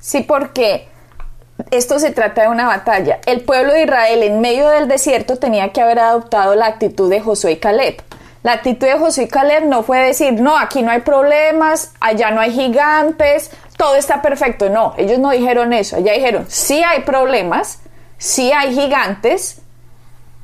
Sí, 0.00 0.22
porque 0.22 0.88
esto 1.70 1.98
se 1.98 2.10
trata 2.10 2.42
de 2.42 2.48
una 2.48 2.66
batalla. 2.66 3.20
El 3.26 3.42
pueblo 3.42 3.72
de 3.72 3.82
Israel 3.82 4.22
en 4.22 4.40
medio 4.40 4.68
del 4.68 4.88
desierto 4.88 5.36
tenía 5.36 5.72
que 5.72 5.80
haber 5.80 5.98
adoptado 5.98 6.54
la 6.54 6.66
actitud 6.66 7.10
de 7.10 7.20
Josué 7.20 7.52
y 7.52 7.56
Caleb. 7.56 8.02
La 8.42 8.52
actitud 8.52 8.86
de 8.86 8.98
Josué 8.98 9.24
y 9.24 9.28
Caleb 9.28 9.64
no 9.64 9.82
fue 9.82 9.98
decir, 9.98 10.34
no, 10.34 10.58
aquí 10.58 10.82
no 10.82 10.90
hay 10.90 11.00
problemas, 11.00 11.94
allá 12.00 12.30
no 12.30 12.40
hay 12.40 12.52
gigantes, 12.52 13.50
todo 13.76 13.94
está 13.96 14.20
perfecto. 14.20 14.68
No, 14.68 14.94
ellos 14.98 15.18
no 15.18 15.30
dijeron 15.30 15.72
eso. 15.72 15.96
Ellos 15.96 16.14
dijeron, 16.14 16.44
sí 16.48 16.82
hay 16.82 17.00
problemas, 17.00 17.80
sí 18.18 18.52
hay 18.52 18.74
gigantes, 18.74 19.62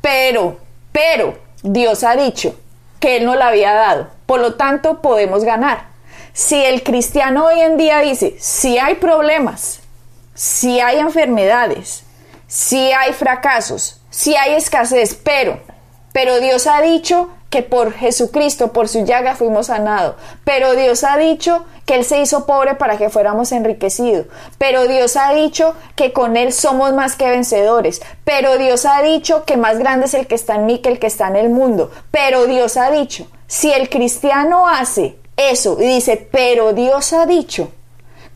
pero, 0.00 0.58
pero 0.92 1.38
Dios 1.62 2.02
ha 2.04 2.16
dicho 2.16 2.58
que 2.98 3.18
Él 3.18 3.26
no 3.26 3.34
la 3.34 3.48
había 3.48 3.74
dado. 3.74 4.08
Por 4.26 4.40
lo 4.40 4.54
tanto, 4.54 5.02
podemos 5.02 5.44
ganar. 5.44 5.89
Si 6.32 6.62
el 6.64 6.82
cristiano 6.82 7.46
hoy 7.46 7.60
en 7.60 7.76
día 7.76 7.98
dice, 7.98 8.36
sí 8.38 8.78
hay 8.78 8.96
problemas, 8.96 9.80
sí 10.34 10.80
hay 10.80 10.98
enfermedades, 10.98 12.04
sí 12.46 12.92
hay 12.92 13.12
fracasos, 13.12 14.00
sí 14.10 14.36
hay 14.36 14.54
escasez, 14.54 15.14
pero, 15.14 15.60
pero 16.12 16.40
Dios 16.40 16.66
ha 16.66 16.80
dicho 16.82 17.30
que 17.50 17.62
por 17.62 17.92
Jesucristo, 17.92 18.72
por 18.72 18.88
su 18.88 19.04
llaga 19.04 19.34
fuimos 19.34 19.66
sanados. 19.66 20.14
Pero 20.44 20.76
Dios 20.76 21.02
ha 21.02 21.16
dicho 21.16 21.66
que 21.84 21.96
Él 21.96 22.04
se 22.04 22.20
hizo 22.20 22.46
pobre 22.46 22.76
para 22.76 22.96
que 22.96 23.10
fuéramos 23.10 23.50
enriquecidos. 23.50 24.26
Pero 24.56 24.86
Dios 24.86 25.16
ha 25.16 25.32
dicho 25.34 25.74
que 25.96 26.12
con 26.12 26.36
Él 26.36 26.52
somos 26.52 26.94
más 26.94 27.16
que 27.16 27.28
vencedores. 27.28 28.00
Pero 28.24 28.56
Dios 28.56 28.86
ha 28.86 29.02
dicho 29.02 29.44
que 29.44 29.56
más 29.56 29.78
grande 29.78 30.06
es 30.06 30.14
el 30.14 30.28
que 30.28 30.36
está 30.36 30.54
en 30.54 30.66
mí 30.66 30.78
que 30.78 30.90
el 30.90 31.00
que 31.00 31.08
está 31.08 31.26
en 31.26 31.36
el 31.36 31.50
mundo. 31.50 31.90
Pero 32.12 32.46
Dios 32.46 32.76
ha 32.76 32.92
dicho, 32.92 33.26
si 33.48 33.72
el 33.72 33.90
cristiano 33.90 34.68
hace 34.68 35.18
eso 35.48 35.76
y 35.80 35.86
dice, 35.86 36.28
pero 36.30 36.72
Dios 36.72 37.12
ha 37.12 37.26
dicho, 37.26 37.70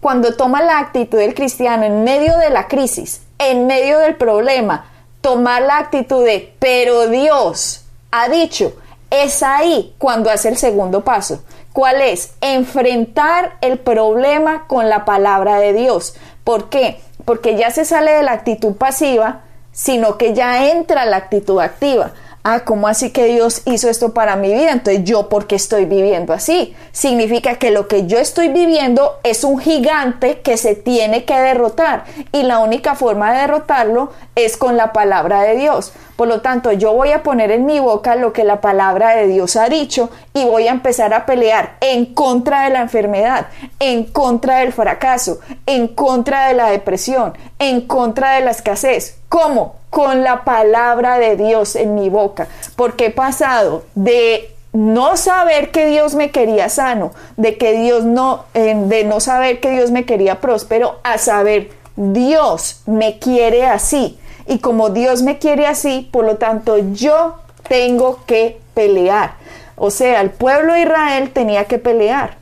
cuando 0.01 0.37
toma 0.37 0.63
la 0.63 0.79
actitud 0.79 1.19
del 1.19 1.35
cristiano 1.35 1.85
en 1.85 2.05
medio 2.05 2.37
de 2.39 2.51
la 2.51 2.69
crisis, 2.69 3.23
en 3.39 3.67
medio 3.67 3.99
del 3.99 4.17
problema, 4.17 4.87
tomar 5.21 5.63
la 5.63 5.79
actitud 5.79 6.25
de, 6.25 6.55
pero 6.59 7.09
Dios 7.09 7.85
ha 8.11 8.29
dicho, 8.29 8.75
es 9.11 9.43
ahí 9.43 9.95
cuando 9.99 10.31
hace 10.31 10.49
el 10.49 10.57
segundo 10.57 11.05
paso. 11.05 11.43
¿Cuál 11.73 12.01
es? 12.03 12.35
Enfrentar 12.41 13.57
el 13.61 13.79
problema 13.79 14.67
con 14.67 14.89
la 14.89 15.05
palabra 15.05 15.59
de 15.59 15.73
Dios. 15.73 16.15
¿Por 16.45 16.69
qué? 16.69 17.01
Porque 17.25 17.57
ya 17.57 17.71
se 17.71 17.85
sale 17.85 18.13
de 18.13 18.23
la 18.23 18.33
actitud 18.33 18.75
pasiva, 18.75 19.41
sino 19.73 20.19
que 20.19 20.35
ya 20.35 20.71
entra 20.71 21.05
la 21.05 21.17
actitud 21.17 21.61
activa 21.61 22.13
ah, 22.45 22.61
¿cómo 22.65 22.87
así 22.87 23.11
que 23.11 23.25
Dios 23.25 23.63
hizo 23.65 23.89
esto 23.89 24.15
para 24.15 24.37
mi 24.37 24.53
vida? 24.53 24.71
Entonces 24.71 25.03
yo, 25.05 25.29
¿por 25.29 25.47
qué 25.47 25.57
estoy 25.57 25.87
viviendo 25.87 26.33
así? 26.33 26.77
Significa 26.93 27.57
que 27.57 27.71
lo 27.71 27.89
que 27.89 28.07
yo 28.07 28.19
estoy 28.19 28.49
viviendo 28.49 29.19
es 29.25 29.43
un 29.43 29.59
gigante 29.59 30.41
que 30.41 30.57
se 30.57 30.75
tiene 30.77 31.25
que 31.25 31.35
derrotar 31.35 32.05
y 32.33 32.43
la 32.43 32.61
única 32.61 32.95
forma 32.95 33.33
de 33.33 33.41
derrotarlo 33.41 34.13
es 34.37 34.57
con 34.57 34.77
la 34.77 34.93
palabra 34.93 35.43
de 35.43 35.57
Dios. 35.57 35.93
Por 36.17 36.29
lo 36.29 36.43
tanto, 36.43 36.71
yo 36.71 36.93
voy 36.93 37.11
a 37.11 37.23
poner 37.25 37.51
en 37.51 37.67
mi 37.67 37.81
boca 37.81 38.15
lo 38.15 38.33
que 38.33 38.45
la 38.45 38.61
palabra 38.61 39.17
de 39.17 39.27
Dios 39.27 39.57
ha 39.57 39.69
dicho 39.69 40.11
y 40.33 40.45
voy 40.45 40.69
a 40.69 40.73
empezar 40.73 41.13
a 41.13 41.27
pelear 41.27 41.77
en 41.81 42.15
contra 42.15 42.65
de 42.65 42.71
la 42.71 42.83
enfermedad, 42.83 43.49
en 43.81 44.05
contra 44.05 44.59
del 44.59 44.73
fracaso, 44.73 45.41
en 45.67 45.89
contra 45.89 46.49
de 46.49 46.55
la 46.55 46.71
depresión, 46.71 47.37
en 47.59 47.81
contra 47.87 48.35
de 48.35 48.43
la 48.43 48.53
escasez. 48.53 49.19
¿Cómo? 49.29 49.77
Con 49.95 50.25
la 50.25 50.43
palabra 50.43 51.19
de 51.19 51.37
Dios 51.37 51.77
en 51.77 51.95
mi 51.95 52.09
boca. 52.09 52.49
Porque 52.75 53.07
he 53.07 53.11
pasado 53.11 53.85
de 53.95 54.53
no 54.73 55.17
saber 55.17 55.71
que 55.71 55.87
Dios 55.87 56.17
me 56.17 56.33
quería 56.33 56.69
sano, 56.69 57.13
de 57.37 57.57
que 57.57 57.73
Dios 57.73 58.03
no, 58.05 58.45
de 58.55 59.05
no 59.05 59.21
saber 59.21 59.61
que 59.61 59.71
Dios 59.71 59.93
me 59.93 60.05
quería 60.05 60.41
próspero, 60.41 60.99
a 61.05 61.19
saber 61.19 61.71
Dios 61.95 62.83
me 62.87 63.21
quiere 63.21 63.67
así 63.67 64.19
y 64.47 64.59
como 64.59 64.91
Dios 64.91 65.23
me 65.23 65.39
quiere 65.39 65.69
así, 65.69 66.09
por 66.13 66.25
lo 66.25 66.39
tanto 66.39 66.77
yo 66.93 67.37
tengo 67.69 68.25
que 68.27 68.61
pelear. 68.75 69.35
O 69.77 69.91
sea, 69.91 70.21
el 70.21 70.31
pueblo 70.31 70.75
de 70.75 70.83
Israel 70.83 71.31
tenía 71.31 71.67
que 71.67 71.79
pelear. 71.79 72.37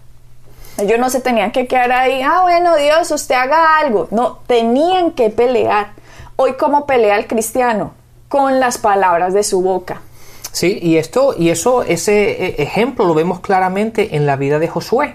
Ellos 0.79 0.99
no 0.99 1.11
se 1.11 1.21
tenían 1.21 1.53
que 1.53 1.67
quedar 1.67 1.93
ahí, 1.93 2.23
ah, 2.23 2.41
bueno, 2.43 2.77
Dios, 2.77 3.11
usted 3.11 3.35
haga 3.35 3.79
algo. 3.79 4.09
No, 4.11 4.39
tenían 4.47 5.11
que 5.11 5.29
pelear. 5.29 5.93
Hoy, 6.37 6.55
¿cómo 6.55 6.87
pelea 6.87 7.17
el 7.19 7.27
cristiano? 7.27 7.93
Con 8.29 8.59
las 8.59 8.79
palabras 8.79 9.35
de 9.35 9.43
su 9.43 9.61
boca. 9.61 10.01
Sí, 10.51 10.79
y 10.81 10.97
esto, 10.97 11.35
y 11.39 11.51
eso, 11.51 11.83
ese 11.83 12.31
eh, 12.31 12.55
ejemplo 12.59 13.07
lo 13.07 13.15
vemos 13.15 13.41
claramente 13.41 14.17
en 14.17 14.27
la 14.27 14.37
vida 14.37 14.59
de 14.59 14.69
Josué. 14.69 15.15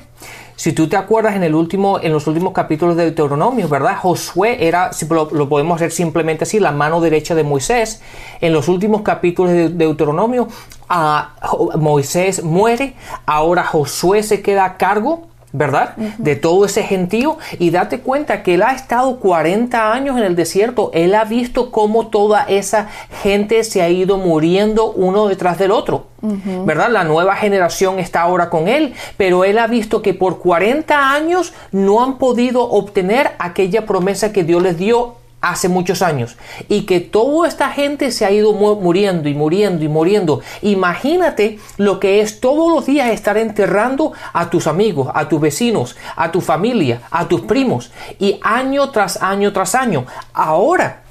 Si 0.55 0.73
tú 0.73 0.89
te 0.89 0.97
acuerdas 0.97 1.35
en, 1.35 1.43
el 1.43 1.53
último, 1.53 1.99
en 1.99 2.11
los 2.11 2.25
últimos 2.25 2.53
capítulos 2.53 2.95
de 2.95 3.03
Deuteronomio, 3.03 3.67
¿verdad? 3.67 3.97
Josué 3.97 4.67
era, 4.67 4.91
si 4.93 5.07
lo, 5.07 5.49
podemos 5.49 5.75
hacer 5.75 5.91
simplemente 5.91 6.45
así, 6.45 6.59
la 6.59 6.71
mano 6.71 6.99
derecha 6.99 7.35
de 7.35 7.43
Moisés. 7.43 8.01
En 8.41 8.53
los 8.53 8.67
últimos 8.67 9.03
capítulos 9.03 9.51
de 9.51 9.69
Deuteronomio, 9.69 10.47
a, 10.89 11.35
Moisés 11.77 12.43
muere, 12.43 12.95
ahora 13.27 13.63
Josué 13.63 14.23
se 14.23 14.41
queda 14.41 14.65
a 14.65 14.77
cargo 14.77 15.27
¿verdad? 15.57 15.95
De 16.17 16.35
todo 16.35 16.65
ese 16.65 16.83
gentío. 16.83 17.37
Y 17.59 17.71
date 17.71 17.99
cuenta 17.99 18.43
que 18.43 18.53
él 18.53 18.61
ha 18.61 18.73
estado 18.73 19.19
40 19.19 19.91
años 19.91 20.17
en 20.17 20.23
el 20.23 20.35
desierto, 20.35 20.91
él 20.93 21.15
ha 21.15 21.25
visto 21.25 21.71
cómo 21.71 22.07
toda 22.07 22.43
esa 22.43 22.87
gente 23.23 23.63
se 23.63 23.81
ha 23.81 23.89
ido 23.89 24.17
muriendo 24.17 24.91
uno 24.91 25.27
detrás 25.27 25.57
del 25.57 25.71
otro, 25.71 26.07
¿verdad? 26.21 26.89
La 26.89 27.03
nueva 27.03 27.35
generación 27.35 27.99
está 27.99 28.21
ahora 28.21 28.49
con 28.49 28.67
él, 28.67 28.93
pero 29.17 29.43
él 29.43 29.57
ha 29.57 29.67
visto 29.67 30.01
que 30.01 30.13
por 30.13 30.39
40 30.39 31.11
años 31.11 31.53
no 31.71 32.03
han 32.03 32.17
podido 32.17 32.69
obtener 32.69 33.31
aquella 33.39 33.85
promesa 33.85 34.31
que 34.31 34.43
Dios 34.43 34.61
les 34.61 34.77
dio 34.77 35.15
hace 35.41 35.69
muchos 35.69 36.01
años 36.01 36.37
y 36.67 36.81
que 36.81 36.99
toda 36.99 37.47
esta 37.47 37.69
gente 37.69 38.11
se 38.11 38.25
ha 38.25 38.31
ido 38.31 38.53
muriendo 38.53 39.29
y 39.29 39.33
muriendo 39.33 39.83
y 39.83 39.87
muriendo. 39.87 40.41
Imagínate 40.61 41.59
lo 41.77 41.99
que 41.99 42.21
es 42.21 42.39
todos 42.39 42.71
los 42.71 42.85
días 42.85 43.09
estar 43.09 43.37
enterrando 43.37 44.13
a 44.33 44.49
tus 44.49 44.67
amigos, 44.67 45.09
a 45.13 45.29
tus 45.29 45.39
vecinos, 45.39 45.95
a 46.15 46.31
tu 46.31 46.41
familia, 46.41 47.01
a 47.11 47.27
tus 47.27 47.41
primos 47.41 47.91
y 48.19 48.39
año 48.43 48.89
tras 48.89 49.21
año 49.21 49.53
tras 49.53 49.75
año. 49.75 50.05
Ahora 50.33 51.03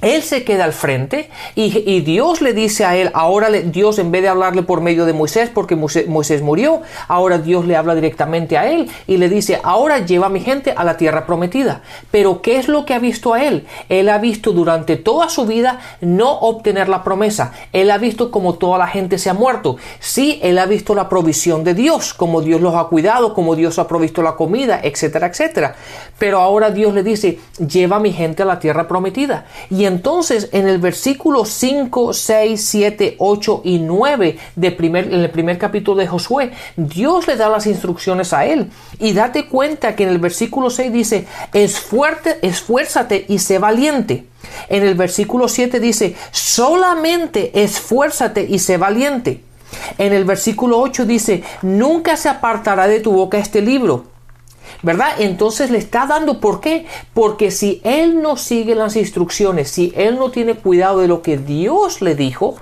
él 0.00 0.22
se 0.22 0.44
queda 0.44 0.64
al 0.64 0.72
frente 0.72 1.28
y, 1.54 2.00
Dios 2.00 2.40
le 2.40 2.52
dice 2.52 2.84
a 2.84 2.96
él, 2.96 3.10
ahora 3.14 3.50
Dios 3.50 3.98
en 3.98 4.12
vez 4.12 4.22
de 4.22 4.28
hablarle 4.28 4.62
por 4.62 4.80
medio 4.80 5.04
de 5.04 5.12
Moisés, 5.12 5.50
porque 5.52 5.76
Moisés, 5.76 6.42
murió, 6.42 6.82
ahora 7.08 7.38
Dios 7.38 7.66
le 7.66 7.76
habla 7.76 7.94
directamente 7.94 8.56
a 8.56 8.70
él 8.70 8.88
y 9.06 9.16
le 9.16 9.28
dice, 9.28 9.60
ahora 9.62 9.98
lleva 9.98 10.26
a 10.26 10.30
mi 10.30 10.40
gente 10.40 10.72
a 10.76 10.84
la 10.84 10.96
tierra 10.96 11.26
prometida. 11.26 11.82
Pero 12.10 12.40
¿qué 12.42 12.58
es 12.58 12.68
lo 12.68 12.84
que 12.84 12.94
ha 12.94 12.98
visto 12.98 13.34
a 13.34 13.44
él? 13.44 13.66
Él 13.88 14.08
ha 14.08 14.18
visto 14.18 14.52
durante 14.52 14.96
toda 14.96 15.28
su 15.28 15.46
vida 15.46 15.80
no 16.00 16.30
obtener 16.30 16.88
la 16.88 17.02
promesa. 17.02 17.52
Él 17.72 17.90
ha 17.90 17.98
visto 17.98 18.30
como 18.30 18.54
toda 18.54 18.78
la 18.78 18.86
gente 18.86 19.18
se 19.18 19.30
ha 19.30 19.34
muerto. 19.34 19.76
Sí, 19.98 20.38
él 20.42 20.58
ha 20.58 20.66
visto 20.66 20.94
la 20.94 21.08
provisión 21.08 21.64
de 21.64 21.74
Dios, 21.74 22.14
como 22.14 22.40
Dios 22.40 22.60
los 22.60 22.74
ha 22.74 22.84
cuidado, 22.84 23.34
como 23.34 23.56
Dios 23.56 23.78
ha 23.78 23.88
provisto 23.88 24.22
la 24.22 24.36
comida, 24.36 24.80
etcétera, 24.82 25.26
etcétera. 25.26 25.74
Pero 26.18 26.38
ahora 26.38 26.70
Dios 26.70 26.94
le 26.94 27.02
dice, 27.02 27.40
lleva 27.58 27.96
a 27.96 28.00
mi 28.00 28.12
gente 28.12 28.42
a 28.42 28.46
la 28.46 28.60
tierra 28.60 28.86
prometida. 28.86 29.46
Y 29.70 29.87
entonces 29.88 30.48
en 30.52 30.68
el 30.68 30.78
versículo 30.78 31.44
5, 31.44 32.12
6, 32.12 32.64
7, 32.64 33.16
8 33.18 33.62
y 33.64 33.78
9 33.80 34.38
de 34.54 34.70
primer, 34.70 35.12
en 35.12 35.20
el 35.20 35.30
primer 35.30 35.58
capítulo 35.58 35.98
de 35.98 36.06
Josué, 36.06 36.52
Dios 36.76 37.26
le 37.26 37.36
da 37.36 37.48
las 37.48 37.66
instrucciones 37.66 38.32
a 38.32 38.46
él. 38.46 38.70
Y 39.00 39.12
date 39.12 39.48
cuenta 39.48 39.96
que 39.96 40.04
en 40.04 40.10
el 40.10 40.18
versículo 40.18 40.70
6 40.70 40.92
dice, 40.92 41.26
fuerte 41.88 42.38
esfuérzate 42.42 43.26
y 43.28 43.38
sé 43.38 43.58
valiente. 43.58 44.26
En 44.68 44.84
el 44.84 44.94
versículo 44.94 45.48
7 45.48 45.80
dice, 45.80 46.14
solamente 46.30 47.62
esfuérzate 47.62 48.46
y 48.48 48.58
sé 48.58 48.76
valiente. 48.76 49.42
En 49.98 50.12
el 50.12 50.24
versículo 50.24 50.78
8 50.80 51.04
dice, 51.04 51.42
nunca 51.62 52.16
se 52.16 52.28
apartará 52.28 52.86
de 52.86 53.00
tu 53.00 53.12
boca 53.12 53.38
este 53.38 53.60
libro. 53.60 54.17
¿Verdad? 54.82 55.20
Entonces 55.20 55.70
le 55.70 55.78
está 55.78 56.06
dando, 56.06 56.40
¿por 56.40 56.60
qué? 56.60 56.86
Porque 57.14 57.50
si 57.50 57.80
él 57.84 58.22
no 58.22 58.36
sigue 58.36 58.74
las 58.74 58.96
instrucciones, 58.96 59.70
si 59.70 59.92
él 59.96 60.18
no 60.18 60.30
tiene 60.30 60.54
cuidado 60.54 61.00
de 61.00 61.08
lo 61.08 61.22
que 61.22 61.36
Dios 61.36 62.00
le 62.02 62.14
dijo, 62.14 62.56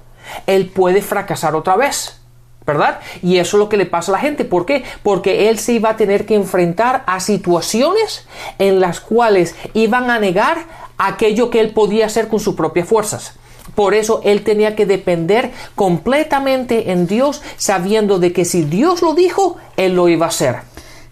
él 0.47 0.69
puede 0.69 1.03
fracasar 1.03 1.55
otra 1.55 1.77
vez. 1.77 2.21
¿verdad? 2.67 2.99
Y 3.23 3.39
eso 3.39 3.57
es 3.57 3.61
lo 3.61 3.69
que 3.69 3.77
le 3.77 3.87
pasa 3.87 4.11
a 4.11 4.17
la 4.17 4.19
gente. 4.19 4.45
¿Por 4.45 4.67
qué? 4.67 4.83
Porque 5.05 5.49
él 5.49 5.59
se 5.59 5.75
iba 5.75 5.91
a 5.91 5.97
tener 5.97 6.27
que 6.27 6.35
enfrentar 6.35 7.05
a 7.07 7.21
situaciones 7.21 8.27
en 8.59 8.81
las 8.81 9.01
cuales 9.01 9.55
iban 9.73 10.11
a 10.11 10.19
negar 10.19 10.59
aquello 10.99 11.49
que 11.49 11.61
él 11.61 11.73
podía 11.73 12.07
hacer 12.07 12.27
con 12.29 12.41
sus 12.41 12.57
propias 12.57 12.89
fuerzas. 12.89 13.35
Por 13.75 13.95
eso 13.95 14.21
él 14.25 14.43
tenía 14.43 14.75
que 14.75 14.87
depender 14.87 15.53
completamente 15.75 16.91
en 16.91 17.07
Dios, 17.07 17.43
sabiendo 17.57 18.19
de 18.19 18.33
que 18.33 18.45
si 18.45 18.65
Dios 18.65 19.03
lo 19.03 19.15
dijo, 19.15 19.59
él 19.77 19.95
lo 19.95 20.09
iba 20.09 20.27
a 20.27 20.31
hacer. 20.31 20.57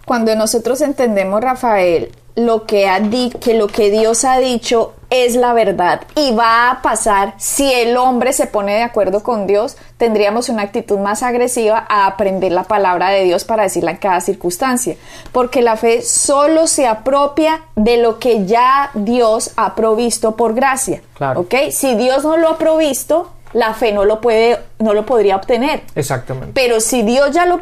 Cuando 0.04 0.34
nosotros 0.36 0.80
entendemos, 0.80 1.40
Rafael, 1.40 2.12
lo 2.36 2.66
que, 2.66 2.88
ha 2.88 3.00
que 3.40 3.54
lo 3.54 3.68
que 3.68 3.90
Dios 3.90 4.24
ha 4.24 4.38
dicho 4.38 4.94
es 5.10 5.36
la 5.36 5.52
verdad 5.52 6.00
y 6.16 6.32
va 6.32 6.70
a 6.70 6.82
pasar 6.82 7.34
si 7.36 7.72
el 7.72 7.96
hombre 7.96 8.32
se 8.32 8.46
pone 8.46 8.74
de 8.74 8.82
acuerdo 8.82 9.22
con 9.22 9.46
Dios, 9.46 9.76
tendríamos 9.96 10.48
una 10.48 10.62
actitud 10.62 10.98
más 10.98 11.22
agresiva 11.22 11.86
a 11.88 12.06
aprender 12.06 12.50
la 12.50 12.64
palabra 12.64 13.10
de 13.10 13.22
Dios 13.22 13.44
para 13.44 13.62
decirla 13.62 13.92
en 13.92 13.98
cada 13.98 14.20
circunstancia, 14.20 14.96
porque 15.30 15.62
la 15.62 15.76
fe 15.76 16.02
solo 16.02 16.66
se 16.66 16.88
apropia 16.88 17.62
de 17.76 17.98
lo 17.98 18.18
que 18.18 18.46
ya 18.46 18.90
Dios 18.94 19.52
ha 19.56 19.76
provisto 19.76 20.34
por 20.34 20.54
gracia. 20.54 21.02
Claro. 21.14 21.46
Si 21.70 21.94
Dios 21.94 22.24
no 22.24 22.36
lo 22.36 22.48
ha 22.48 22.58
provisto, 22.58 23.30
la 23.52 23.72
fe 23.72 23.92
no 23.92 24.04
lo 24.04 24.20
puede, 24.20 24.58
no 24.80 24.92
lo 24.92 25.06
podría 25.06 25.36
obtener. 25.36 25.82
Exactamente. 25.94 26.50
Pero 26.54 26.80
si 26.80 27.02
Dios 27.02 27.30
ya 27.30 27.46
lo, 27.46 27.60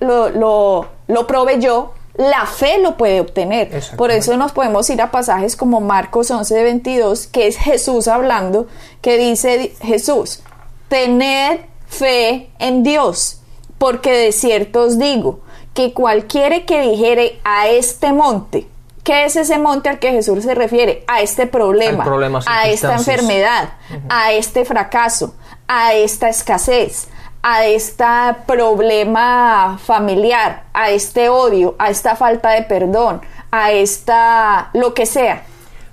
lo, 0.00 0.28
lo, 0.30 0.86
lo 1.06 1.26
proveyó, 1.26 1.92
la 2.14 2.46
fe 2.46 2.78
lo 2.78 2.96
puede 2.96 3.20
obtener. 3.20 3.82
Por 3.96 4.10
eso 4.10 4.36
nos 4.36 4.52
podemos 4.52 4.88
ir 4.90 5.02
a 5.02 5.10
pasajes 5.10 5.56
como 5.56 5.80
Marcos 5.80 6.30
11 6.30 6.54
de 6.54 6.62
22, 6.62 7.26
que 7.26 7.46
es 7.46 7.56
Jesús 7.56 8.08
hablando, 8.08 8.68
que 9.00 9.18
dice 9.18 9.74
Jesús, 9.80 10.40
tened 10.88 11.60
fe 11.86 12.50
en 12.58 12.82
Dios, 12.82 13.40
porque 13.78 14.12
de 14.12 14.32
cierto 14.32 14.82
os 14.82 14.98
digo, 14.98 15.40
que 15.74 15.92
cualquiera 15.92 16.64
que 16.64 16.80
dijere 16.82 17.40
a 17.42 17.68
este 17.68 18.12
monte, 18.12 18.68
¿qué 19.02 19.24
es 19.24 19.34
ese 19.34 19.58
monte 19.58 19.88
al 19.88 19.98
que 19.98 20.12
Jesús 20.12 20.44
se 20.44 20.54
refiere? 20.54 21.04
A 21.08 21.20
este 21.20 21.48
problema, 21.48 22.04
a 22.46 22.68
esta 22.68 22.94
enfermedad, 22.94 23.74
a 24.08 24.32
este 24.32 24.64
fracaso, 24.64 25.34
a 25.66 25.94
esta 25.94 26.28
escasez, 26.28 27.08
a 27.46 27.66
este 27.66 28.04
problema 28.46 29.78
familiar, 29.78 30.62
a 30.72 30.88
este 30.88 31.28
odio, 31.28 31.74
a 31.78 31.90
esta 31.90 32.16
falta 32.16 32.48
de 32.48 32.62
perdón, 32.62 33.20
a 33.50 33.70
esta 33.70 34.70
lo 34.72 34.94
que 34.94 35.04
sea. 35.04 35.42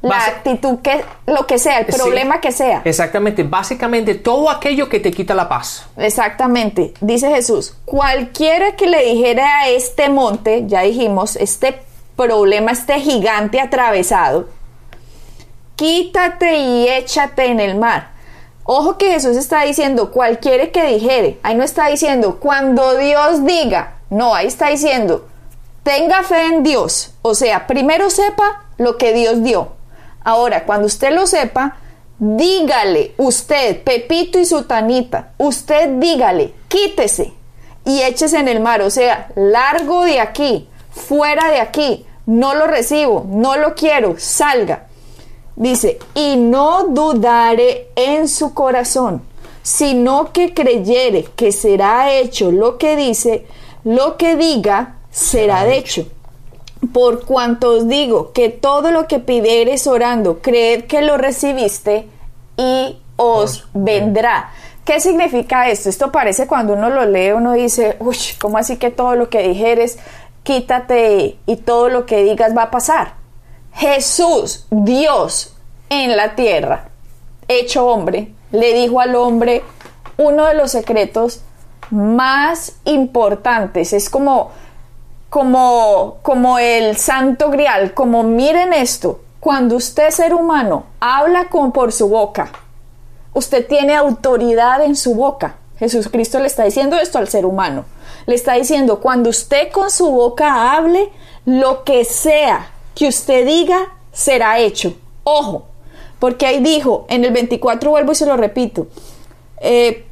La 0.01 0.15
actitud 0.25 0.79
que, 0.79 1.03
lo 1.27 1.45
que 1.45 1.59
sea, 1.59 1.79
el 1.79 1.87
problema 1.87 2.39
que 2.39 2.53
sea. 2.53 2.81
Exactamente, 2.85 3.43
básicamente 3.43 4.15
todo 4.15 4.49
aquello 4.49 4.87
que 4.87 5.01
te 5.01 5.11
quita 5.11 5.35
la 5.35 5.49
paz. 5.49 5.85
Exactamente, 5.97 6.93
dice 7.01 7.29
Jesús, 7.29 7.75
cualquiera 7.83 8.77
que 8.77 8.87
le 8.87 9.03
dijera 9.03 9.59
a 9.59 9.67
este 9.67 10.07
monte, 10.07 10.63
ya 10.67 10.83
dijimos, 10.83 11.35
este 11.35 11.81
problema, 12.15 12.71
este 12.71 12.97
gigante 13.01 13.59
atravesado, 13.59 14.47
quítate 15.75 16.55
y 16.55 16.87
échate 16.87 17.47
en 17.47 17.59
el 17.59 17.77
mar 17.77 18.10
Ojo 18.73 18.97
que 18.97 19.11
Jesús 19.11 19.35
está 19.35 19.63
diciendo 19.63 20.11
cualquiera 20.11 20.71
que 20.71 20.85
dijere. 20.85 21.39
Ahí 21.43 21.55
no 21.55 21.63
está 21.63 21.87
diciendo 21.87 22.39
cuando 22.39 22.95
Dios 22.95 23.43
diga. 23.43 23.97
No, 24.09 24.33
ahí 24.33 24.47
está 24.47 24.69
diciendo 24.69 25.25
tenga 25.83 26.23
fe 26.23 26.45
en 26.45 26.63
Dios. 26.63 27.11
O 27.21 27.35
sea, 27.35 27.67
primero 27.67 28.09
sepa 28.09 28.65
lo 28.77 28.97
que 28.97 29.13
Dios 29.13 29.43
dio. 29.43 29.73
Ahora, 30.23 30.65
cuando 30.65 30.87
usted 30.87 31.11
lo 31.11 31.25
sepa, 31.27 31.77
dígale 32.19 33.13
usted, 33.17 33.83
Pepito 33.83 34.39
y 34.39 34.45
Sutanita, 34.45 35.31
usted 35.37 35.89
dígale, 35.97 36.53
quítese 36.67 37.33
y 37.83 38.01
échese 38.01 38.37
en 38.37 38.47
el 38.47 38.59
mar. 38.59 38.81
O 38.81 38.89
sea, 38.89 39.29
largo 39.35 40.03
de 40.03 40.19
aquí, 40.19 40.69
fuera 40.91 41.49
de 41.49 41.59
aquí. 41.59 42.05
No 42.27 42.53
lo 42.53 42.67
recibo, 42.67 43.25
no 43.27 43.57
lo 43.57 43.73
quiero, 43.73 44.15
salga. 44.19 44.87
Dice, 45.61 45.99
y 46.15 46.37
no 46.37 46.85
dudare 46.85 47.89
en 47.95 48.27
su 48.27 48.55
corazón, 48.55 49.21
sino 49.61 50.33
que 50.33 50.55
creyere 50.55 51.25
que 51.35 51.51
será 51.51 52.11
hecho 52.11 52.51
lo 52.51 52.79
que 52.79 52.95
dice, 52.95 53.45
lo 53.83 54.17
que 54.17 54.35
diga 54.35 54.95
será 55.11 55.71
hecho. 55.71 56.07
Por 56.91 57.27
cuanto 57.27 57.73
os 57.75 57.87
digo 57.87 58.31
que 58.31 58.49
todo 58.49 58.89
lo 58.89 59.07
que 59.07 59.19
pidieres 59.19 59.85
orando, 59.85 60.39
creed 60.41 60.85
que 60.85 61.03
lo 61.03 61.19
recibiste 61.19 62.07
y 62.57 62.97
os 63.15 63.67
vendrá. 63.75 64.51
¿Qué 64.83 64.99
significa 64.99 65.69
esto? 65.69 65.89
Esto 65.89 66.11
parece 66.11 66.47
cuando 66.47 66.73
uno 66.73 66.89
lo 66.89 67.05
lee, 67.05 67.33
uno 67.33 67.53
dice, 67.53 67.97
uy, 67.99 68.17
¿cómo 68.39 68.57
así 68.57 68.77
que 68.77 68.89
todo 68.89 69.15
lo 69.15 69.29
que 69.29 69.47
dijeres, 69.47 69.99
quítate 70.41 71.37
y 71.45 71.57
todo 71.57 71.87
lo 71.89 72.07
que 72.07 72.23
digas 72.23 72.57
va 72.57 72.63
a 72.63 72.71
pasar? 72.71 73.21
Jesús, 73.73 74.65
Dios 74.69 75.50
en 75.91 76.15
la 76.15 76.35
tierra, 76.35 76.85
hecho 77.49 77.85
hombre, 77.85 78.31
le 78.53 78.73
dijo 78.73 79.01
al 79.01 79.13
hombre 79.13 79.61
uno 80.15 80.45
de 80.45 80.53
los 80.53 80.71
secretos 80.71 81.41
más 81.89 82.77
importantes. 82.85 83.91
Es 83.91 84.09
como, 84.09 84.51
como, 85.29 86.17
como 86.21 86.57
el 86.59 86.95
santo 86.95 87.49
grial, 87.49 87.93
como 87.93 88.23
miren 88.23 88.71
esto, 88.71 89.19
cuando 89.41 89.75
usted 89.75 90.11
ser 90.11 90.33
humano 90.33 90.85
habla 91.01 91.49
con 91.49 91.73
por 91.73 91.91
su 91.91 92.07
boca, 92.07 92.49
usted 93.33 93.67
tiene 93.67 93.93
autoridad 93.93 94.81
en 94.85 94.95
su 94.95 95.13
boca. 95.13 95.57
Jesucristo 95.77 96.39
le 96.39 96.47
está 96.47 96.63
diciendo 96.63 96.95
esto 96.95 97.17
al 97.17 97.27
ser 97.27 97.45
humano. 97.45 97.83
Le 98.27 98.35
está 98.35 98.53
diciendo, 98.53 99.01
cuando 99.01 99.29
usted 99.29 99.71
con 99.73 99.91
su 99.91 100.09
boca 100.09 100.71
hable, 100.71 101.11
lo 101.43 101.83
que 101.83 102.05
sea 102.05 102.69
que 102.95 103.09
usted 103.09 103.45
diga 103.45 103.89
será 104.13 104.59
hecho. 104.59 104.93
Ojo, 105.23 105.70
porque 106.21 106.45
ahí 106.45 106.59
dijo, 106.59 107.07
en 107.09 107.25
el 107.25 107.33
24 107.33 107.89
vuelvo 107.89 108.11
y 108.11 108.15
se 108.15 108.27
lo 108.27 108.37
repito, 108.37 108.85
eh, 109.59 110.05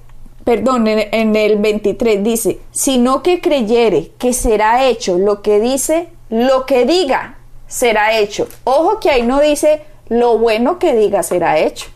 perdón, 0.43 0.87
en, 0.87 1.35
el 1.35 1.59
23 1.59 2.23
dice, 2.23 2.59
sino 2.71 3.21
que 3.21 3.41
creyere 3.41 4.09
que 4.17 4.33
será 4.33 4.87
hecho 4.87 5.19
lo 5.19 5.43
que 5.43 5.59
dice, 5.59 6.09
lo 6.31 6.65
que 6.65 6.87
diga 6.87 7.37
será 7.67 8.17
hecho. 8.17 8.47
Ojo 8.63 8.99
que 8.99 9.11
ahí 9.11 9.21
no 9.21 9.39
dice 9.39 9.83
lo 10.07 10.39
bueno 10.39 10.79
que 10.79 10.95
diga 10.95 11.21
será 11.21 11.59
hecho. 11.59 11.89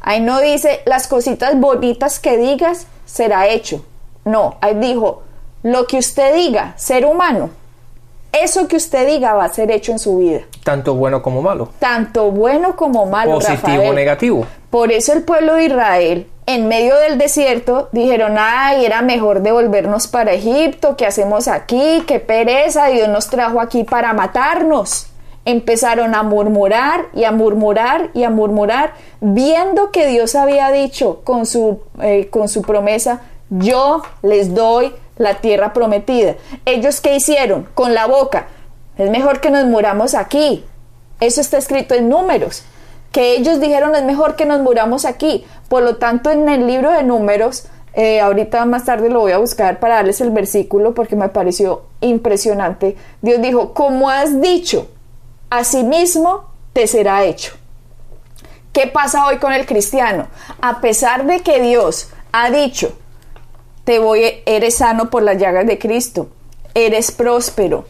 Ahí 0.00 0.20
no 0.20 0.40
dice 0.40 0.82
las 0.86 1.08
cositas 1.08 1.58
bonitas 1.58 2.20
que 2.20 2.36
digas 2.36 2.86
será 3.04 3.48
hecho. 3.48 3.84
No, 4.24 4.58
ahí 4.60 4.76
dijo 4.76 5.24
lo 5.64 5.88
que 5.88 5.98
usted 5.98 6.36
diga, 6.36 6.74
ser 6.76 7.04
humano, 7.04 7.50
eso 8.32 8.68
que 8.68 8.76
usted 8.76 9.06
diga 9.06 9.34
va 9.34 9.44
a 9.44 9.48
ser 9.48 9.70
hecho 9.70 9.92
en 9.92 9.98
su 9.98 10.18
vida. 10.18 10.40
Tanto 10.62 10.94
bueno 10.94 11.22
como 11.22 11.42
malo. 11.42 11.70
Tanto 11.78 12.30
bueno 12.30 12.76
como 12.76 13.06
malo. 13.06 13.34
Positivo 13.34 13.84
o 13.88 13.92
negativo. 13.92 14.46
Por 14.70 14.92
eso 14.92 15.12
el 15.12 15.22
pueblo 15.22 15.54
de 15.54 15.64
Israel, 15.64 16.26
en 16.46 16.68
medio 16.68 16.96
del 16.96 17.18
desierto, 17.18 17.88
dijeron, 17.92 18.36
ay, 18.38 18.84
era 18.84 19.02
mejor 19.02 19.42
devolvernos 19.42 20.06
para 20.06 20.32
Egipto, 20.32 20.96
¿qué 20.96 21.06
hacemos 21.06 21.48
aquí? 21.48 22.04
Qué 22.06 22.20
pereza, 22.20 22.86
Dios 22.86 23.08
nos 23.08 23.28
trajo 23.28 23.60
aquí 23.60 23.84
para 23.84 24.12
matarnos. 24.12 25.08
Empezaron 25.44 26.14
a 26.14 26.22
murmurar 26.22 27.06
y 27.14 27.24
a 27.24 27.32
murmurar 27.32 28.10
y 28.14 28.24
a 28.24 28.30
murmurar, 28.30 28.92
viendo 29.20 29.90
que 29.90 30.06
Dios 30.06 30.36
había 30.36 30.70
dicho 30.70 31.22
con 31.24 31.46
su, 31.46 31.80
eh, 32.00 32.28
con 32.30 32.48
su 32.48 32.62
promesa, 32.62 33.22
yo 33.50 34.02
les 34.22 34.54
doy 34.54 34.94
la 35.16 35.34
tierra 35.34 35.72
prometida. 35.72 36.36
¿Ellos 36.64 37.00
qué 37.00 37.14
hicieron? 37.14 37.68
Con 37.74 37.94
la 37.94 38.06
boca. 38.06 38.46
Es 38.96 39.10
mejor 39.10 39.40
que 39.40 39.50
nos 39.50 39.66
muramos 39.66 40.14
aquí. 40.14 40.64
Eso 41.20 41.40
está 41.40 41.58
escrito 41.58 41.94
en 41.94 42.08
números. 42.08 42.64
Que 43.12 43.34
ellos 43.34 43.60
dijeron 43.60 43.94
es 43.94 44.04
mejor 44.04 44.36
que 44.36 44.46
nos 44.46 44.60
muramos 44.60 45.04
aquí. 45.04 45.44
Por 45.68 45.82
lo 45.82 45.96
tanto, 45.96 46.30
en 46.30 46.48
el 46.48 46.66
libro 46.66 46.90
de 46.90 47.02
números, 47.02 47.66
eh, 47.92 48.20
ahorita 48.20 48.64
más 48.66 48.84
tarde 48.84 49.10
lo 49.10 49.20
voy 49.20 49.32
a 49.32 49.38
buscar 49.38 49.80
para 49.80 49.96
darles 49.96 50.20
el 50.20 50.30
versículo 50.30 50.94
porque 50.94 51.16
me 51.16 51.28
pareció 51.28 51.82
impresionante. 52.00 52.96
Dios 53.20 53.42
dijo, 53.42 53.74
como 53.74 54.08
has 54.08 54.40
dicho, 54.40 54.88
asimismo 55.50 56.50
te 56.72 56.86
será 56.86 57.24
hecho. 57.24 57.54
¿Qué 58.72 58.86
pasa 58.86 59.26
hoy 59.26 59.38
con 59.38 59.52
el 59.52 59.66
cristiano? 59.66 60.28
A 60.62 60.80
pesar 60.80 61.26
de 61.26 61.40
que 61.40 61.60
Dios 61.60 62.10
ha 62.30 62.50
dicho, 62.50 62.96
eres 64.46 64.76
sano 64.76 65.10
por 65.10 65.22
las 65.22 65.38
llagas 65.38 65.66
de 65.66 65.78
Cristo, 65.78 66.28
eres 66.74 67.10
próspero, 67.10 67.84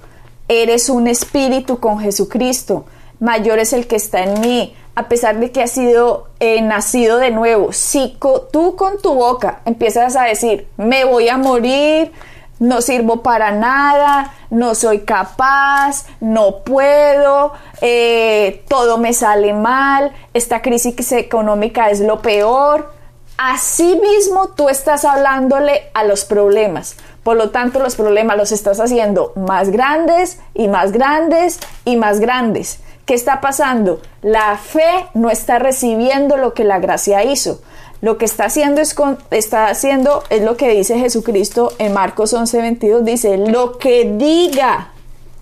eres 0.49 0.89
un 0.89 1.09
espíritu 1.09 1.79
con 1.81 2.01
Jesucristo, 2.01 2.87
mayor 3.19 3.59
es 3.59 3.73
el 3.73 3.87
que 3.87 3.97
está 3.97 4.23
en 4.23 4.41
mí, 4.41 4.75
a 4.95 5.09
pesar 5.09 5.39
de 5.39 5.51
que 5.53 5.63
has 5.63 5.71
sido 5.71 6.29
eh, 6.41 6.61
nacido 6.63 7.19
de 7.19 7.31
nuevo, 7.31 7.73
si 7.73 8.17
tú 8.53 8.77
con 8.77 9.01
tu 9.01 9.15
boca 9.15 9.61
empiezas 9.65 10.17
a 10.17 10.25
decir, 10.25 10.67
me 10.77 11.05
voy 11.05 11.29
a 11.29 11.37
morir, 11.37 12.13
no 12.61 12.83
sirvo 12.83 13.23
para 13.23 13.53
nada, 13.53 14.35
no 14.51 14.75
soy 14.75 15.01
capaz, 15.01 16.05
no 16.21 16.59
puedo, 16.59 17.53
eh, 17.81 18.65
todo 18.69 18.99
me 18.99 19.15
sale 19.15 19.55
mal, 19.55 20.13
esta 20.35 20.61
crisis 20.61 21.11
económica 21.13 21.91
es 21.91 22.01
lo 22.01 22.21
peor. 22.21 23.00
Así 23.43 23.99
mismo 23.99 24.49
tú 24.49 24.69
estás 24.69 25.07
hablándole 25.07 25.85
a 25.95 26.05
los 26.05 26.27
problemas. 26.27 26.97
Por 27.23 27.39
lo 27.39 27.49
tanto, 27.49 27.79
los 27.79 27.97
problemas 27.97 28.37
los 28.37 28.53
estás 28.53 28.81
haciendo 28.81 29.33
más 29.35 29.71
grandes 29.71 30.39
y 30.53 30.69
más 30.69 30.93
grandes 30.93 31.59
y 31.87 31.97
más 31.97 32.21
grandes. 32.21 32.81
¿Qué 33.07 33.15
está 33.15 33.41
pasando? 33.41 34.03
La 34.21 34.59
fe 34.59 35.07
no 35.15 35.31
está 35.31 35.59
recibiendo 35.59 36.37
lo 36.37 36.53
que 36.53 36.65
la 36.65 36.81
gracia 36.81 37.25
hizo. 37.25 37.63
Lo 38.03 38.19
que 38.19 38.27
está 38.27 38.45
haciendo 38.45 38.83
es, 38.83 38.95
está 39.31 39.69
haciendo 39.69 40.23
es 40.29 40.43
lo 40.43 40.59
que 40.59 40.69
dice 40.69 40.99
Jesucristo 40.99 41.73
en 41.79 41.95
Marcos 41.95 42.35
11:22. 42.35 43.01
Dice, 43.05 43.39
lo 43.39 43.79
que 43.79 44.05
diga 44.19 44.93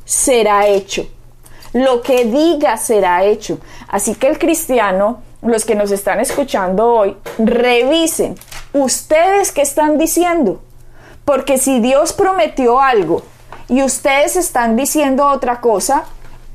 será 0.04 0.68
hecho. 0.68 1.08
Lo 1.72 2.00
que 2.02 2.26
diga 2.26 2.76
será 2.76 3.24
hecho. 3.24 3.58
Así 3.88 4.14
que 4.14 4.28
el 4.28 4.38
cristiano, 4.38 5.20
los 5.42 5.64
que 5.64 5.74
nos 5.74 5.90
están 5.90 6.20
escuchando 6.20 6.86
hoy, 6.86 7.16
revisen 7.38 8.36
ustedes 8.72 9.52
qué 9.52 9.62
están 9.62 9.98
diciendo. 9.98 10.60
Porque 11.24 11.58
si 11.58 11.80
Dios 11.80 12.12
prometió 12.12 12.80
algo 12.80 13.22
y 13.68 13.82
ustedes 13.82 14.36
están 14.36 14.76
diciendo 14.76 15.26
otra 15.26 15.60
cosa 15.60 16.04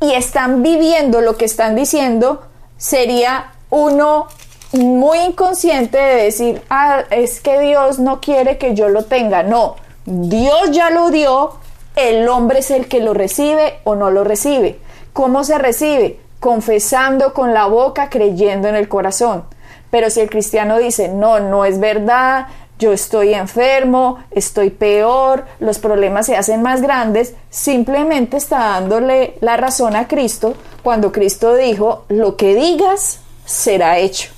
y 0.01 0.13
están 0.13 0.63
viviendo 0.63 1.21
lo 1.21 1.37
que 1.37 1.45
están 1.45 1.75
diciendo, 1.75 2.43
sería 2.77 3.53
uno 3.69 4.27
muy 4.73 5.19
inconsciente 5.19 5.97
de 5.97 6.23
decir, 6.23 6.61
ah, 6.69 7.03
es 7.11 7.39
que 7.39 7.59
Dios 7.59 7.99
no 7.99 8.19
quiere 8.19 8.57
que 8.57 8.73
yo 8.73 8.89
lo 8.89 9.05
tenga. 9.05 9.43
No, 9.43 9.75
Dios 10.05 10.71
ya 10.71 10.89
lo 10.89 11.11
dio, 11.11 11.53
el 11.95 12.27
hombre 12.27 12.59
es 12.59 12.71
el 12.71 12.87
que 12.87 12.99
lo 12.99 13.13
recibe 13.13 13.79
o 13.83 13.95
no 13.95 14.09
lo 14.09 14.23
recibe. 14.23 14.79
¿Cómo 15.13 15.43
se 15.43 15.59
recibe? 15.59 16.19
Confesando 16.43 17.33
con 17.33 17.53
la 17.53 17.67
boca, 17.67 18.09
creyendo 18.09 18.67
en 18.67 18.75
el 18.75 18.89
corazón. 18.89 19.45
Pero 19.89 20.09
si 20.09 20.19
el 20.19 20.29
cristiano 20.29 20.77
dice, 20.77 21.07
no, 21.07 21.39
no 21.39 21.63
es 21.63 21.79
verdad, 21.79 22.47
yo 22.77 22.91
estoy 22.91 23.33
enfermo, 23.33 24.19
estoy 24.29 24.69
peor, 24.69 25.45
los 25.61 25.79
problemas 25.79 26.25
se 26.25 26.35
hacen 26.35 26.61
más 26.61 26.81
grandes, 26.81 27.33
simplemente 27.49 28.35
está 28.35 28.57
dándole 28.57 29.35
la 29.39 29.55
razón 29.55 29.95
a 29.95 30.09
Cristo 30.09 30.55
cuando 30.83 31.13
Cristo 31.13 31.55
dijo, 31.55 32.03
lo 32.09 32.35
que 32.35 32.55
digas 32.55 33.21
será 33.45 33.99
hecho. 33.99 34.29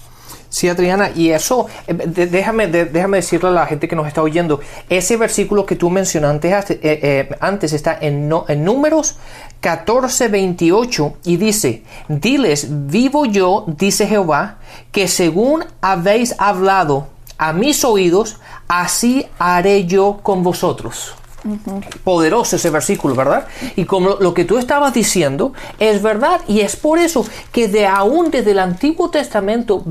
Sí, 0.55 0.69
Adriana, 0.69 1.11
y 1.13 1.31
eso, 1.31 1.67
eh, 1.85 1.93
déjame, 1.93 2.67
déjame 2.67 3.17
decirle 3.17 3.49
a 3.49 3.51
la 3.51 3.65
gente 3.65 3.89
que 3.89 3.95
nos 3.97 4.07
está 4.07 4.21
oyendo, 4.21 4.61
ese 4.87 5.17
versículo 5.17 5.65
que 5.65 5.75
tú 5.75 5.89
mencionaste 5.89 6.53
antes, 6.53 6.77
eh, 6.77 6.79
eh, 6.81 7.29
antes 7.41 7.73
está 7.73 7.97
en, 7.99 8.31
en 8.47 8.63
números 8.63 9.17
14, 9.59 10.29
28 10.29 11.17
y 11.25 11.35
dice, 11.35 11.83
diles, 12.07 12.67
vivo 12.87 13.25
yo, 13.25 13.65
dice 13.67 14.07
Jehová, 14.07 14.59
que 14.93 15.09
según 15.09 15.65
habéis 15.81 16.33
hablado 16.37 17.07
a 17.37 17.51
mis 17.51 17.83
oídos, 17.83 18.39
así 18.69 19.27
haré 19.37 19.85
yo 19.85 20.21
con 20.23 20.41
vosotros. 20.41 21.15
Poderoso 22.03 22.55
ese 22.55 22.69
versículo, 22.69 23.13
¿verdad? 23.13 23.47
Y 23.75 23.85
como 23.85 24.15
lo 24.19 24.33
que 24.33 24.45
tú 24.45 24.57
estabas 24.57 24.93
diciendo 24.93 25.53
es 25.79 26.01
verdad 26.01 26.41
y 26.47 26.61
es 26.61 26.75
por 26.75 26.97
eso 26.97 27.25
que 27.51 27.67
de 27.67 27.85
aún 27.85 28.31
desde 28.31 28.51
el 28.51 28.59
Antiguo 28.59 29.09
Testamento 29.09 29.83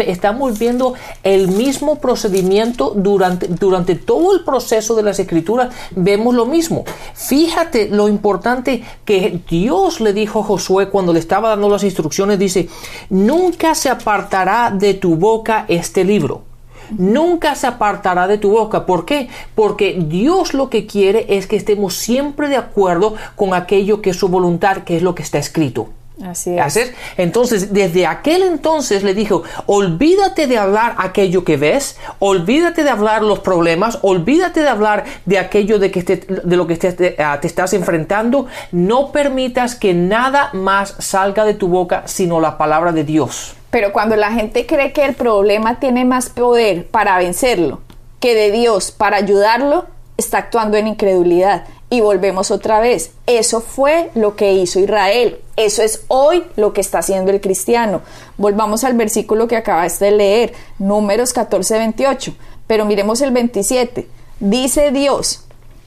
estamos 0.00 0.58
viendo 0.58 0.94
el 1.22 1.48
mismo 1.48 2.00
procedimiento 2.00 2.92
durante, 2.96 3.46
durante 3.46 3.94
todo 3.94 4.34
el 4.34 4.44
proceso 4.44 4.96
de 4.96 5.02
las 5.04 5.18
escrituras, 5.18 5.72
vemos 5.92 6.34
lo 6.34 6.46
mismo. 6.46 6.84
Fíjate 7.14 7.88
lo 7.88 8.08
importante 8.08 8.82
que 9.04 9.40
Dios 9.48 10.00
le 10.00 10.12
dijo 10.12 10.40
a 10.40 10.44
Josué 10.44 10.88
cuando 10.88 11.12
le 11.12 11.20
estaba 11.20 11.50
dando 11.50 11.68
las 11.68 11.84
instrucciones, 11.84 12.38
dice, 12.38 12.68
nunca 13.10 13.74
se 13.74 13.90
apartará 13.90 14.72
de 14.72 14.94
tu 14.94 15.16
boca 15.16 15.64
este 15.68 16.04
libro 16.04 16.45
nunca 16.90 17.54
se 17.54 17.66
apartará 17.66 18.26
de 18.26 18.38
tu 18.38 18.50
boca. 18.50 18.86
¿Por 18.86 19.04
qué? 19.04 19.28
Porque 19.54 19.96
Dios 19.98 20.54
lo 20.54 20.70
que 20.70 20.86
quiere 20.86 21.26
es 21.36 21.46
que 21.46 21.56
estemos 21.56 21.94
siempre 21.94 22.48
de 22.48 22.56
acuerdo 22.56 23.14
con 23.34 23.54
aquello 23.54 24.02
que 24.02 24.10
es 24.10 24.16
su 24.16 24.28
voluntad, 24.28 24.78
que 24.78 24.96
es 24.96 25.02
lo 25.02 25.14
que 25.14 25.22
está 25.22 25.38
escrito. 25.38 25.88
Así 26.24 26.56
es. 26.58 26.94
Entonces, 27.18 27.74
desde 27.74 28.06
aquel 28.06 28.42
entonces 28.42 29.02
le 29.02 29.12
dijo, 29.12 29.42
olvídate 29.66 30.46
de 30.46 30.56
hablar 30.56 30.94
aquello 30.96 31.44
que 31.44 31.58
ves, 31.58 31.98
olvídate 32.20 32.84
de 32.84 32.90
hablar 32.90 33.22
los 33.22 33.40
problemas, 33.40 33.98
olvídate 34.00 34.60
de 34.60 34.68
hablar 34.68 35.04
de 35.26 35.38
aquello 35.38 35.78
de, 35.78 35.90
que 35.90 36.02
de 36.02 36.56
lo 36.56 36.66
que 36.66 36.76
te, 36.76 37.16
ah, 37.22 37.38
te 37.40 37.46
estás 37.46 37.74
enfrentando, 37.74 38.46
no 38.72 39.12
permitas 39.12 39.74
que 39.74 39.92
nada 39.92 40.48
más 40.54 40.94
salga 40.98 41.44
de 41.44 41.52
tu 41.52 41.68
boca 41.68 42.04
sino 42.06 42.40
la 42.40 42.56
palabra 42.56 42.92
de 42.92 43.04
Dios. 43.04 43.54
Pero 43.70 43.92
cuando 43.92 44.16
la 44.16 44.32
gente 44.32 44.66
cree 44.66 44.92
que 44.92 45.04
el 45.04 45.14
problema 45.14 45.80
tiene 45.80 46.04
más 46.04 46.30
poder 46.30 46.86
para 46.86 47.18
vencerlo 47.18 47.80
que 48.20 48.34
de 48.34 48.50
Dios 48.50 48.92
para 48.92 49.18
ayudarlo, 49.18 49.86
está 50.16 50.38
actuando 50.38 50.76
en 50.76 50.88
incredulidad. 50.88 51.64
Y 51.88 52.00
volvemos 52.00 52.50
otra 52.50 52.80
vez. 52.80 53.12
Eso 53.26 53.60
fue 53.60 54.10
lo 54.14 54.34
que 54.34 54.54
hizo 54.54 54.80
Israel. 54.80 55.38
Eso 55.56 55.82
es 55.82 56.04
hoy 56.08 56.44
lo 56.56 56.72
que 56.72 56.80
está 56.80 56.98
haciendo 56.98 57.30
el 57.30 57.40
cristiano. 57.40 58.02
Volvamos 58.36 58.82
al 58.82 58.94
versículo 58.94 59.46
que 59.46 59.56
acabaste 59.56 60.06
de 60.06 60.10
leer, 60.10 60.52
números 60.78 61.32
14, 61.32 61.78
28. 61.78 62.34
Pero 62.66 62.84
miremos 62.84 63.20
el 63.20 63.30
27. 63.30 64.08
Dice 64.40 64.90
Dios, 64.90 65.44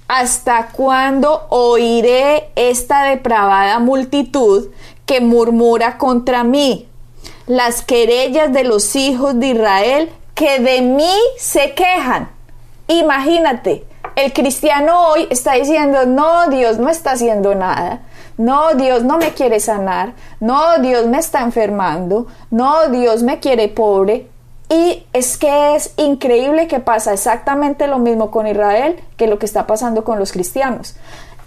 ¿hasta 0.07 0.69
cuándo 0.69 1.45
oiré 1.49 2.49
esta 2.55 3.03
depravada 3.03 3.79
multitud 3.79 4.69
que 5.05 5.19
murmura 5.19 5.97
contra 5.97 6.43
mí? 6.43 6.88
Las 7.49 7.81
querellas 7.81 8.53
de 8.53 8.63
los 8.63 8.95
hijos 8.95 9.39
de 9.39 9.47
Israel 9.47 10.11
que 10.35 10.59
de 10.59 10.83
mí 10.83 11.15
se 11.35 11.73
quejan. 11.73 12.29
Imagínate, 12.87 13.85
el 14.15 14.31
cristiano 14.33 15.07
hoy 15.07 15.27
está 15.31 15.53
diciendo, 15.53 16.05
no, 16.05 16.47
Dios 16.49 16.77
no 16.77 16.89
está 16.89 17.13
haciendo 17.13 17.55
nada. 17.55 18.01
No, 18.37 18.75
Dios 18.75 19.03
no 19.03 19.17
me 19.17 19.31
quiere 19.31 19.59
sanar. 19.59 20.13
No, 20.39 20.77
Dios 20.77 21.07
me 21.07 21.17
está 21.17 21.41
enfermando. 21.41 22.27
No, 22.51 22.87
Dios 22.89 23.23
me 23.23 23.39
quiere 23.39 23.67
pobre. 23.67 24.27
Y 24.69 25.07
es 25.11 25.35
que 25.35 25.75
es 25.75 25.93
increíble 25.97 26.67
que 26.67 26.79
pasa 26.79 27.13
exactamente 27.13 27.87
lo 27.87 27.97
mismo 27.97 28.29
con 28.29 28.45
Israel 28.45 29.01
que 29.17 29.25
lo 29.25 29.39
que 29.39 29.47
está 29.47 29.65
pasando 29.65 30.03
con 30.03 30.19
los 30.19 30.31
cristianos 30.31 30.95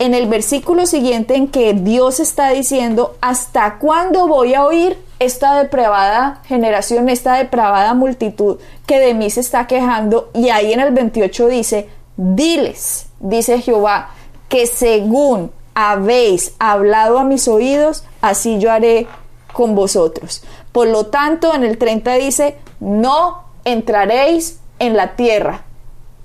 en 0.02 0.14
el 0.14 0.26
versículo 0.26 0.84
siguiente 0.86 1.36
en 1.36 1.46
que 1.46 1.74
Dios 1.74 2.18
está 2.18 2.50
diciendo, 2.50 3.14
¿hasta 3.20 3.78
cuándo 3.78 4.26
voy 4.26 4.52
a 4.54 4.64
oír 4.64 4.98
esta 5.22 5.58
depravada 5.58 6.40
generación, 6.44 7.08
esta 7.08 7.34
depravada 7.34 7.94
multitud 7.94 8.58
que 8.86 8.98
de 8.98 9.14
mí 9.14 9.30
se 9.30 9.40
está 9.40 9.66
quejando? 9.66 10.30
Y 10.34 10.50
ahí 10.50 10.72
en 10.72 10.80
el 10.80 10.92
28 10.92 11.48
dice, 11.48 11.88
diles, 12.16 13.06
dice 13.20 13.60
Jehová, 13.60 14.10
que 14.48 14.66
según 14.66 15.50
habéis 15.74 16.54
hablado 16.58 17.18
a 17.18 17.24
mis 17.24 17.48
oídos, 17.48 18.04
así 18.20 18.58
yo 18.58 18.70
haré 18.70 19.06
con 19.52 19.74
vosotros. 19.74 20.42
Por 20.72 20.88
lo 20.88 21.06
tanto, 21.06 21.54
en 21.54 21.64
el 21.64 21.78
30 21.78 22.14
dice, 22.14 22.56
no 22.80 23.44
entraréis 23.64 24.60
en 24.78 24.96
la 24.96 25.16
tierra 25.16 25.62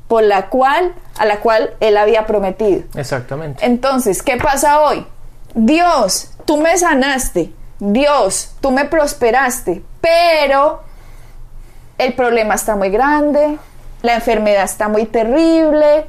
por 0.07 0.23
la 0.23 0.49
cual, 0.49 0.93
a 1.17 1.25
la 1.25 1.39
cual 1.39 1.75
él 1.79 1.97
había 1.97 2.25
prometido. 2.25 2.83
Exactamente. 2.95 3.65
Entonces, 3.65 4.23
¿qué 4.23 4.37
pasa 4.37 4.81
hoy? 4.81 5.05
Dios, 5.53 6.31
tú 6.45 6.57
me 6.57 6.77
sanaste, 6.77 7.51
Dios, 7.79 8.51
tú 8.59 8.71
me 8.71 8.85
prosperaste, 8.85 9.83
pero 10.01 10.81
el 11.97 12.13
problema 12.13 12.55
está 12.55 12.75
muy 12.75 12.89
grande, 12.89 13.57
la 14.01 14.15
enfermedad 14.15 14.63
está 14.63 14.87
muy 14.87 15.05
terrible, 15.05 16.05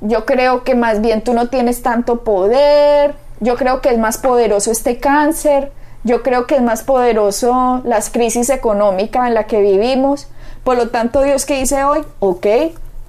yo 0.00 0.24
creo 0.24 0.64
que 0.64 0.74
más 0.74 1.00
bien 1.00 1.22
tú 1.22 1.34
no 1.34 1.48
tienes 1.48 1.82
tanto 1.82 2.22
poder, 2.22 3.14
yo 3.40 3.56
creo 3.56 3.80
que 3.80 3.90
es 3.90 3.98
más 3.98 4.18
poderoso 4.18 4.70
este 4.70 4.98
cáncer, 4.98 5.72
yo 6.04 6.22
creo 6.22 6.46
que 6.46 6.56
es 6.56 6.62
más 6.62 6.82
poderoso 6.82 7.80
las 7.84 8.10
crisis 8.10 8.50
económicas 8.50 9.26
en 9.26 9.34
la 9.34 9.46
que 9.46 9.60
vivimos. 9.60 10.28
Por 10.62 10.76
lo 10.76 10.90
tanto, 10.90 11.22
Dios 11.22 11.46
que 11.46 11.58
dice 11.58 11.82
hoy, 11.84 12.04
ok, 12.20 12.46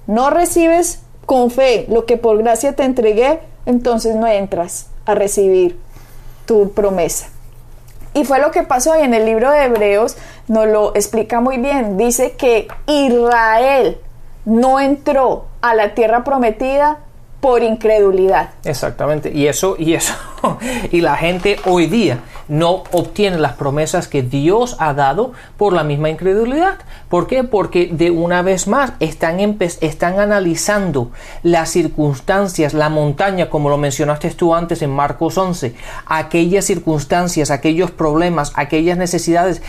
no 0.06 0.30
recibes 0.30 1.00
con 1.26 1.50
fe 1.50 1.86
lo 1.88 2.06
que 2.06 2.16
por 2.16 2.38
gracia 2.38 2.74
te 2.74 2.84
entregué, 2.84 3.40
entonces 3.66 4.16
no 4.16 4.26
entras 4.26 4.86
a 5.04 5.14
recibir 5.14 5.78
tu 6.46 6.72
promesa. 6.72 7.28
Y 8.16 8.24
fue 8.24 8.40
lo 8.40 8.50
que 8.50 8.62
pasó 8.62 8.98
y 8.98 9.02
en 9.02 9.12
el 9.12 9.26
libro 9.26 9.50
de 9.50 9.64
Hebreos 9.64 10.16
nos 10.48 10.66
lo 10.66 10.94
explica 10.94 11.40
muy 11.40 11.58
bien. 11.58 11.98
Dice 11.98 12.32
que 12.32 12.66
Israel 12.86 13.98
no 14.46 14.80
entró 14.80 15.48
a 15.60 15.74
la 15.74 15.92
tierra 15.92 16.24
prometida 16.24 17.00
por 17.42 17.62
incredulidad. 17.62 18.48
Exactamente. 18.64 19.30
Y 19.34 19.48
eso, 19.48 19.76
y 19.78 19.92
eso, 19.92 20.14
y 20.90 21.02
la 21.02 21.16
gente 21.16 21.58
hoy 21.66 21.88
día 21.88 22.20
no 22.48 22.84
obtiene 22.92 23.38
las 23.38 23.54
promesas 23.54 24.08
que 24.08 24.22
Dios 24.22 24.76
ha 24.78 24.94
dado 24.94 25.32
por 25.56 25.72
la 25.72 25.84
misma 25.84 26.10
incredulidad. 26.10 26.78
¿Por 27.08 27.26
qué? 27.26 27.44
Porque 27.44 27.88
de 27.92 28.10
una 28.10 28.42
vez 28.42 28.66
más 28.66 28.92
están, 29.00 29.38
están 29.40 30.18
analizando 30.18 31.10
las 31.42 31.70
circunstancias, 31.70 32.74
la 32.74 32.88
montaña, 32.88 33.48
como 33.48 33.68
lo 33.68 33.78
mencionaste 33.78 34.26
tú 34.30 34.54
antes 34.54 34.82
en 34.82 34.90
Marcos 34.90 35.38
11, 35.38 35.74
aquellas 36.06 36.64
circunstancias, 36.64 37.50
aquellos 37.50 37.90
problemas, 37.90 38.52
aquellas 38.56 38.98
necesidades, 38.98 39.62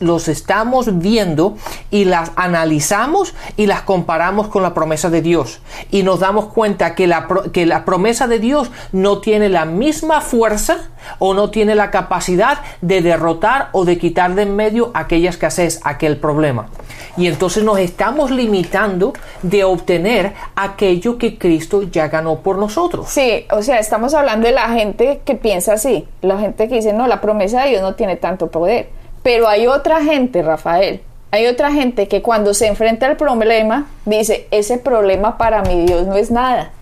los 0.00 0.28
estamos 0.28 0.98
viendo 0.98 1.56
y 1.90 2.04
las 2.04 2.32
analizamos 2.36 3.34
y 3.56 3.66
las 3.66 3.82
comparamos 3.82 4.48
con 4.48 4.62
la 4.62 4.74
promesa 4.74 5.10
de 5.10 5.22
Dios. 5.22 5.60
Y 5.90 6.02
nos 6.02 6.20
damos 6.20 6.46
cuenta 6.46 6.94
que 6.94 7.06
la, 7.06 7.26
que 7.52 7.66
la 7.66 7.84
promesa 7.84 8.26
de 8.26 8.38
Dios 8.38 8.70
no 8.92 9.18
tiene 9.18 9.48
la 9.48 9.64
misma 9.64 10.20
fuerza 10.20 10.90
o 11.18 11.34
no 11.34 11.50
tiene 11.50 11.74
la 11.74 11.89
capacidad 11.90 12.58
de 12.80 13.00
derrotar 13.00 13.68
o 13.72 13.84
de 13.84 13.98
quitar 13.98 14.34
de 14.34 14.40
en 14.42 14.56
medio 14.56 14.90
aquella 14.94 15.30
escasez, 15.30 15.80
aquel 15.84 16.16
problema. 16.16 16.68
Y 17.16 17.26
entonces 17.26 17.62
nos 17.62 17.78
estamos 17.78 18.30
limitando 18.30 19.12
de 19.42 19.64
obtener 19.64 20.32
aquello 20.54 21.18
que 21.18 21.38
Cristo 21.38 21.82
ya 21.82 22.08
ganó 22.08 22.36
por 22.36 22.58
nosotros. 22.58 23.08
Sí, 23.08 23.46
o 23.50 23.62
sea, 23.62 23.78
estamos 23.78 24.14
hablando 24.14 24.46
de 24.46 24.54
la 24.54 24.68
gente 24.68 25.20
que 25.24 25.34
piensa 25.34 25.74
así, 25.74 26.06
la 26.22 26.38
gente 26.38 26.68
que 26.68 26.76
dice, 26.76 26.92
no, 26.92 27.06
la 27.06 27.20
promesa 27.20 27.62
de 27.62 27.70
Dios 27.70 27.82
no 27.82 27.94
tiene 27.94 28.16
tanto 28.16 28.48
poder. 28.48 28.88
Pero 29.22 29.48
hay 29.48 29.66
otra 29.66 30.02
gente, 30.02 30.42
Rafael, 30.42 31.02
hay 31.30 31.46
otra 31.46 31.72
gente 31.72 32.08
que 32.08 32.22
cuando 32.22 32.54
se 32.54 32.66
enfrenta 32.66 33.06
al 33.06 33.16
problema 33.16 33.86
dice, 34.04 34.48
ese 34.50 34.78
problema 34.78 35.36
para 35.36 35.62
mi 35.62 35.84
Dios 35.84 36.06
no 36.06 36.14
es 36.14 36.30
nada 36.30 36.72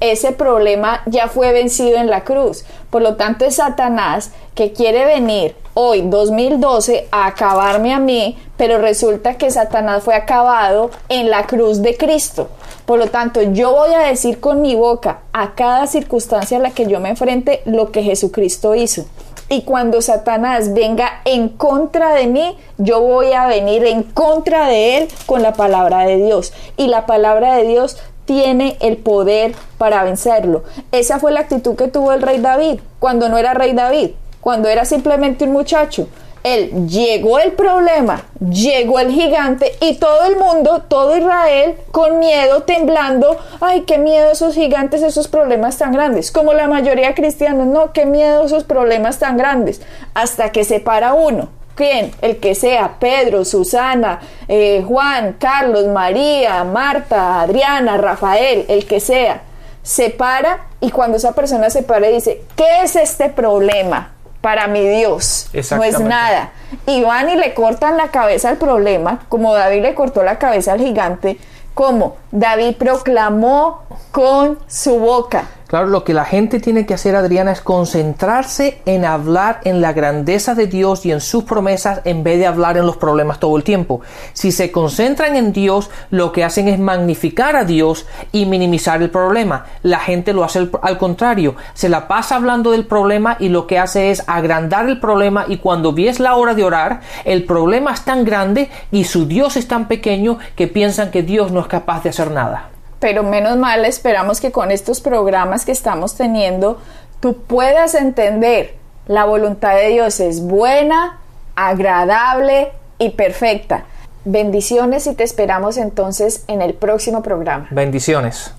ese 0.00 0.32
problema 0.32 1.02
ya 1.06 1.28
fue 1.28 1.52
vencido 1.52 1.98
en 1.98 2.08
la 2.08 2.24
cruz. 2.24 2.64
Por 2.90 3.02
lo 3.02 3.16
tanto, 3.16 3.44
es 3.44 3.56
Satanás 3.56 4.30
que 4.54 4.72
quiere 4.72 5.04
venir 5.04 5.56
hoy, 5.74 6.02
2012, 6.02 7.08
a 7.10 7.26
acabarme 7.26 7.92
a 7.92 7.98
mí, 7.98 8.38
pero 8.56 8.78
resulta 8.78 9.36
que 9.36 9.50
Satanás 9.50 10.04
fue 10.04 10.14
acabado 10.14 10.90
en 11.08 11.30
la 11.30 11.46
cruz 11.46 11.82
de 11.82 11.96
Cristo. 11.96 12.48
Por 12.86 12.98
lo 12.98 13.08
tanto, 13.08 13.42
yo 13.42 13.72
voy 13.72 13.92
a 13.92 14.00
decir 14.00 14.40
con 14.40 14.62
mi 14.62 14.74
boca 14.74 15.20
a 15.32 15.54
cada 15.54 15.86
circunstancia 15.86 16.58
a 16.58 16.60
la 16.60 16.70
que 16.70 16.86
yo 16.86 17.00
me 17.00 17.10
enfrente 17.10 17.62
lo 17.64 17.90
que 17.90 18.02
Jesucristo 18.02 18.74
hizo. 18.74 19.04
Y 19.48 19.62
cuando 19.62 20.00
Satanás 20.00 20.72
venga 20.72 21.20
en 21.24 21.50
contra 21.50 22.14
de 22.14 22.26
mí, 22.26 22.56
yo 22.78 23.00
voy 23.00 23.32
a 23.32 23.46
venir 23.46 23.84
en 23.84 24.02
contra 24.02 24.68
de 24.68 24.98
él 24.98 25.08
con 25.26 25.42
la 25.42 25.52
palabra 25.52 26.06
de 26.06 26.16
Dios. 26.16 26.52
Y 26.76 26.86
la 26.86 27.04
palabra 27.04 27.56
de 27.56 27.66
Dios 27.66 27.98
tiene 28.24 28.76
el 28.80 28.96
poder 28.96 29.54
para 29.78 30.02
vencerlo. 30.02 30.64
Esa 30.92 31.18
fue 31.18 31.32
la 31.32 31.40
actitud 31.40 31.76
que 31.76 31.88
tuvo 31.88 32.12
el 32.12 32.22
rey 32.22 32.40
David 32.40 32.80
cuando 32.98 33.28
no 33.28 33.38
era 33.38 33.54
rey 33.54 33.72
David, 33.72 34.10
cuando 34.40 34.68
era 34.68 34.84
simplemente 34.84 35.44
un 35.44 35.52
muchacho. 35.52 36.08
Él 36.42 36.86
llegó 36.88 37.38
el 37.38 37.52
problema, 37.52 38.26
llegó 38.38 38.98
el 38.98 39.10
gigante 39.10 39.72
y 39.80 39.94
todo 39.94 40.26
el 40.26 40.36
mundo, 40.36 40.82
todo 40.88 41.16
Israel, 41.16 41.76
con 41.90 42.18
miedo, 42.18 42.64
temblando, 42.64 43.38
ay, 43.62 43.84
qué 43.86 43.96
miedo 43.96 44.30
esos 44.30 44.54
gigantes, 44.54 45.00
esos 45.00 45.26
problemas 45.26 45.78
tan 45.78 45.92
grandes. 45.92 46.30
Como 46.30 46.52
la 46.52 46.68
mayoría 46.68 47.14
cristianos, 47.14 47.66
no, 47.66 47.94
qué 47.94 48.04
miedo 48.04 48.44
esos 48.44 48.64
problemas 48.64 49.18
tan 49.18 49.38
grandes. 49.38 49.80
Hasta 50.12 50.52
que 50.52 50.64
se 50.64 50.80
para 50.80 51.14
uno 51.14 51.48
¿Quién? 51.74 52.12
El 52.22 52.38
que 52.38 52.54
sea, 52.54 52.96
Pedro, 53.00 53.44
Susana, 53.44 54.20
eh, 54.46 54.84
Juan, 54.86 55.36
Carlos, 55.38 55.86
María, 55.88 56.62
Marta, 56.62 57.40
Adriana, 57.40 57.96
Rafael, 57.96 58.64
el 58.68 58.86
que 58.86 59.00
sea, 59.00 59.42
se 59.82 60.10
para 60.10 60.66
y 60.80 60.90
cuando 60.90 61.16
esa 61.16 61.32
persona 61.32 61.70
se 61.70 61.82
para 61.82 62.08
y 62.08 62.14
dice, 62.14 62.42
¿qué 62.56 62.82
es 62.82 62.94
este 62.94 63.28
problema? 63.28 64.12
Para 64.40 64.66
mi 64.66 64.86
Dios, 64.86 65.48
no 65.70 65.82
es 65.82 65.98
nada. 65.98 66.52
Y 66.86 67.02
van 67.02 67.30
y 67.30 67.36
le 67.36 67.54
cortan 67.54 67.96
la 67.96 68.08
cabeza 68.08 68.50
al 68.50 68.58
problema, 68.58 69.20
como 69.28 69.54
David 69.54 69.82
le 69.82 69.94
cortó 69.94 70.22
la 70.22 70.38
cabeza 70.38 70.74
al 70.74 70.80
gigante, 70.80 71.38
como 71.72 72.16
David 72.30 72.76
proclamó 72.76 73.82
con 74.12 74.58
su 74.68 74.98
boca. 74.98 75.48
Claro, 75.66 75.86
lo 75.86 76.04
que 76.04 76.12
la 76.12 76.26
gente 76.26 76.60
tiene 76.60 76.84
que 76.84 76.92
hacer, 76.92 77.16
Adriana, 77.16 77.50
es 77.52 77.62
concentrarse 77.62 78.82
en 78.84 79.06
hablar 79.06 79.60
en 79.64 79.80
la 79.80 79.94
grandeza 79.94 80.54
de 80.54 80.66
Dios 80.66 81.06
y 81.06 81.10
en 81.10 81.22
sus 81.22 81.44
promesas 81.44 82.02
en 82.04 82.22
vez 82.22 82.38
de 82.38 82.46
hablar 82.46 82.76
en 82.76 82.86
los 82.86 82.98
problemas 82.98 83.40
todo 83.40 83.56
el 83.56 83.64
tiempo. 83.64 84.02
Si 84.34 84.52
se 84.52 84.70
concentran 84.70 85.36
en 85.36 85.54
Dios, 85.54 85.90
lo 86.10 86.32
que 86.32 86.44
hacen 86.44 86.68
es 86.68 86.78
magnificar 86.78 87.56
a 87.56 87.64
Dios 87.64 88.06
y 88.30 88.44
minimizar 88.44 89.00
el 89.00 89.10
problema. 89.10 89.64
La 89.82 90.00
gente 90.00 90.34
lo 90.34 90.44
hace 90.44 90.68
al 90.82 90.98
contrario, 90.98 91.56
se 91.72 91.88
la 91.88 92.08
pasa 92.08 92.36
hablando 92.36 92.70
del 92.70 92.86
problema 92.86 93.38
y 93.40 93.48
lo 93.48 93.66
que 93.66 93.78
hace 93.78 94.10
es 94.10 94.22
agrandar 94.26 94.86
el 94.88 95.00
problema 95.00 95.46
y 95.48 95.56
cuando 95.56 95.92
vies 95.92 96.20
la 96.20 96.36
hora 96.36 96.54
de 96.54 96.64
orar, 96.64 97.00
el 97.24 97.44
problema 97.44 97.94
es 97.94 98.04
tan 98.04 98.26
grande 98.26 98.68
y 98.92 99.04
su 99.04 99.26
Dios 99.26 99.56
es 99.56 99.66
tan 99.66 99.88
pequeño 99.88 100.38
que 100.56 100.68
piensan 100.68 101.10
que 101.10 101.22
Dios 101.22 101.52
no 101.52 101.60
es 101.60 101.66
capaz 101.68 102.02
de 102.02 102.10
hacer 102.10 102.30
nada 102.30 102.73
pero 103.00 103.22
menos 103.22 103.56
mal 103.56 103.84
esperamos 103.84 104.40
que 104.40 104.52
con 104.52 104.70
estos 104.70 105.00
programas 105.00 105.64
que 105.64 105.72
estamos 105.72 106.14
teniendo 106.14 106.78
tú 107.20 107.38
puedas 107.46 107.94
entender 107.94 108.74
la 109.06 109.24
voluntad 109.24 109.76
de 109.76 109.88
Dios 109.88 110.20
es 110.20 110.40
buena, 110.40 111.20
agradable 111.56 112.68
y 112.98 113.10
perfecta. 113.10 113.86
Bendiciones 114.24 115.06
y 115.06 115.14
te 115.14 115.24
esperamos 115.24 115.76
entonces 115.76 116.44
en 116.48 116.62
el 116.62 116.74
próximo 116.74 117.22
programa. 117.22 117.68
Bendiciones. 117.70 118.54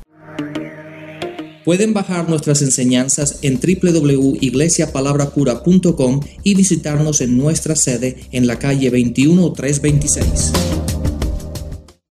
Pueden 1.65 1.93
bajar 1.95 2.29
nuestras 2.29 2.61
enseñanzas 2.61 3.39
en 3.41 3.59
www.iglesiapalabracura.com 3.59 6.19
y 6.43 6.53
visitarnos 6.53 7.21
en 7.21 7.39
nuestra 7.39 7.75
sede 7.75 8.27
en 8.31 8.45
la 8.45 8.59
calle 8.59 8.91
21326. 8.91 10.94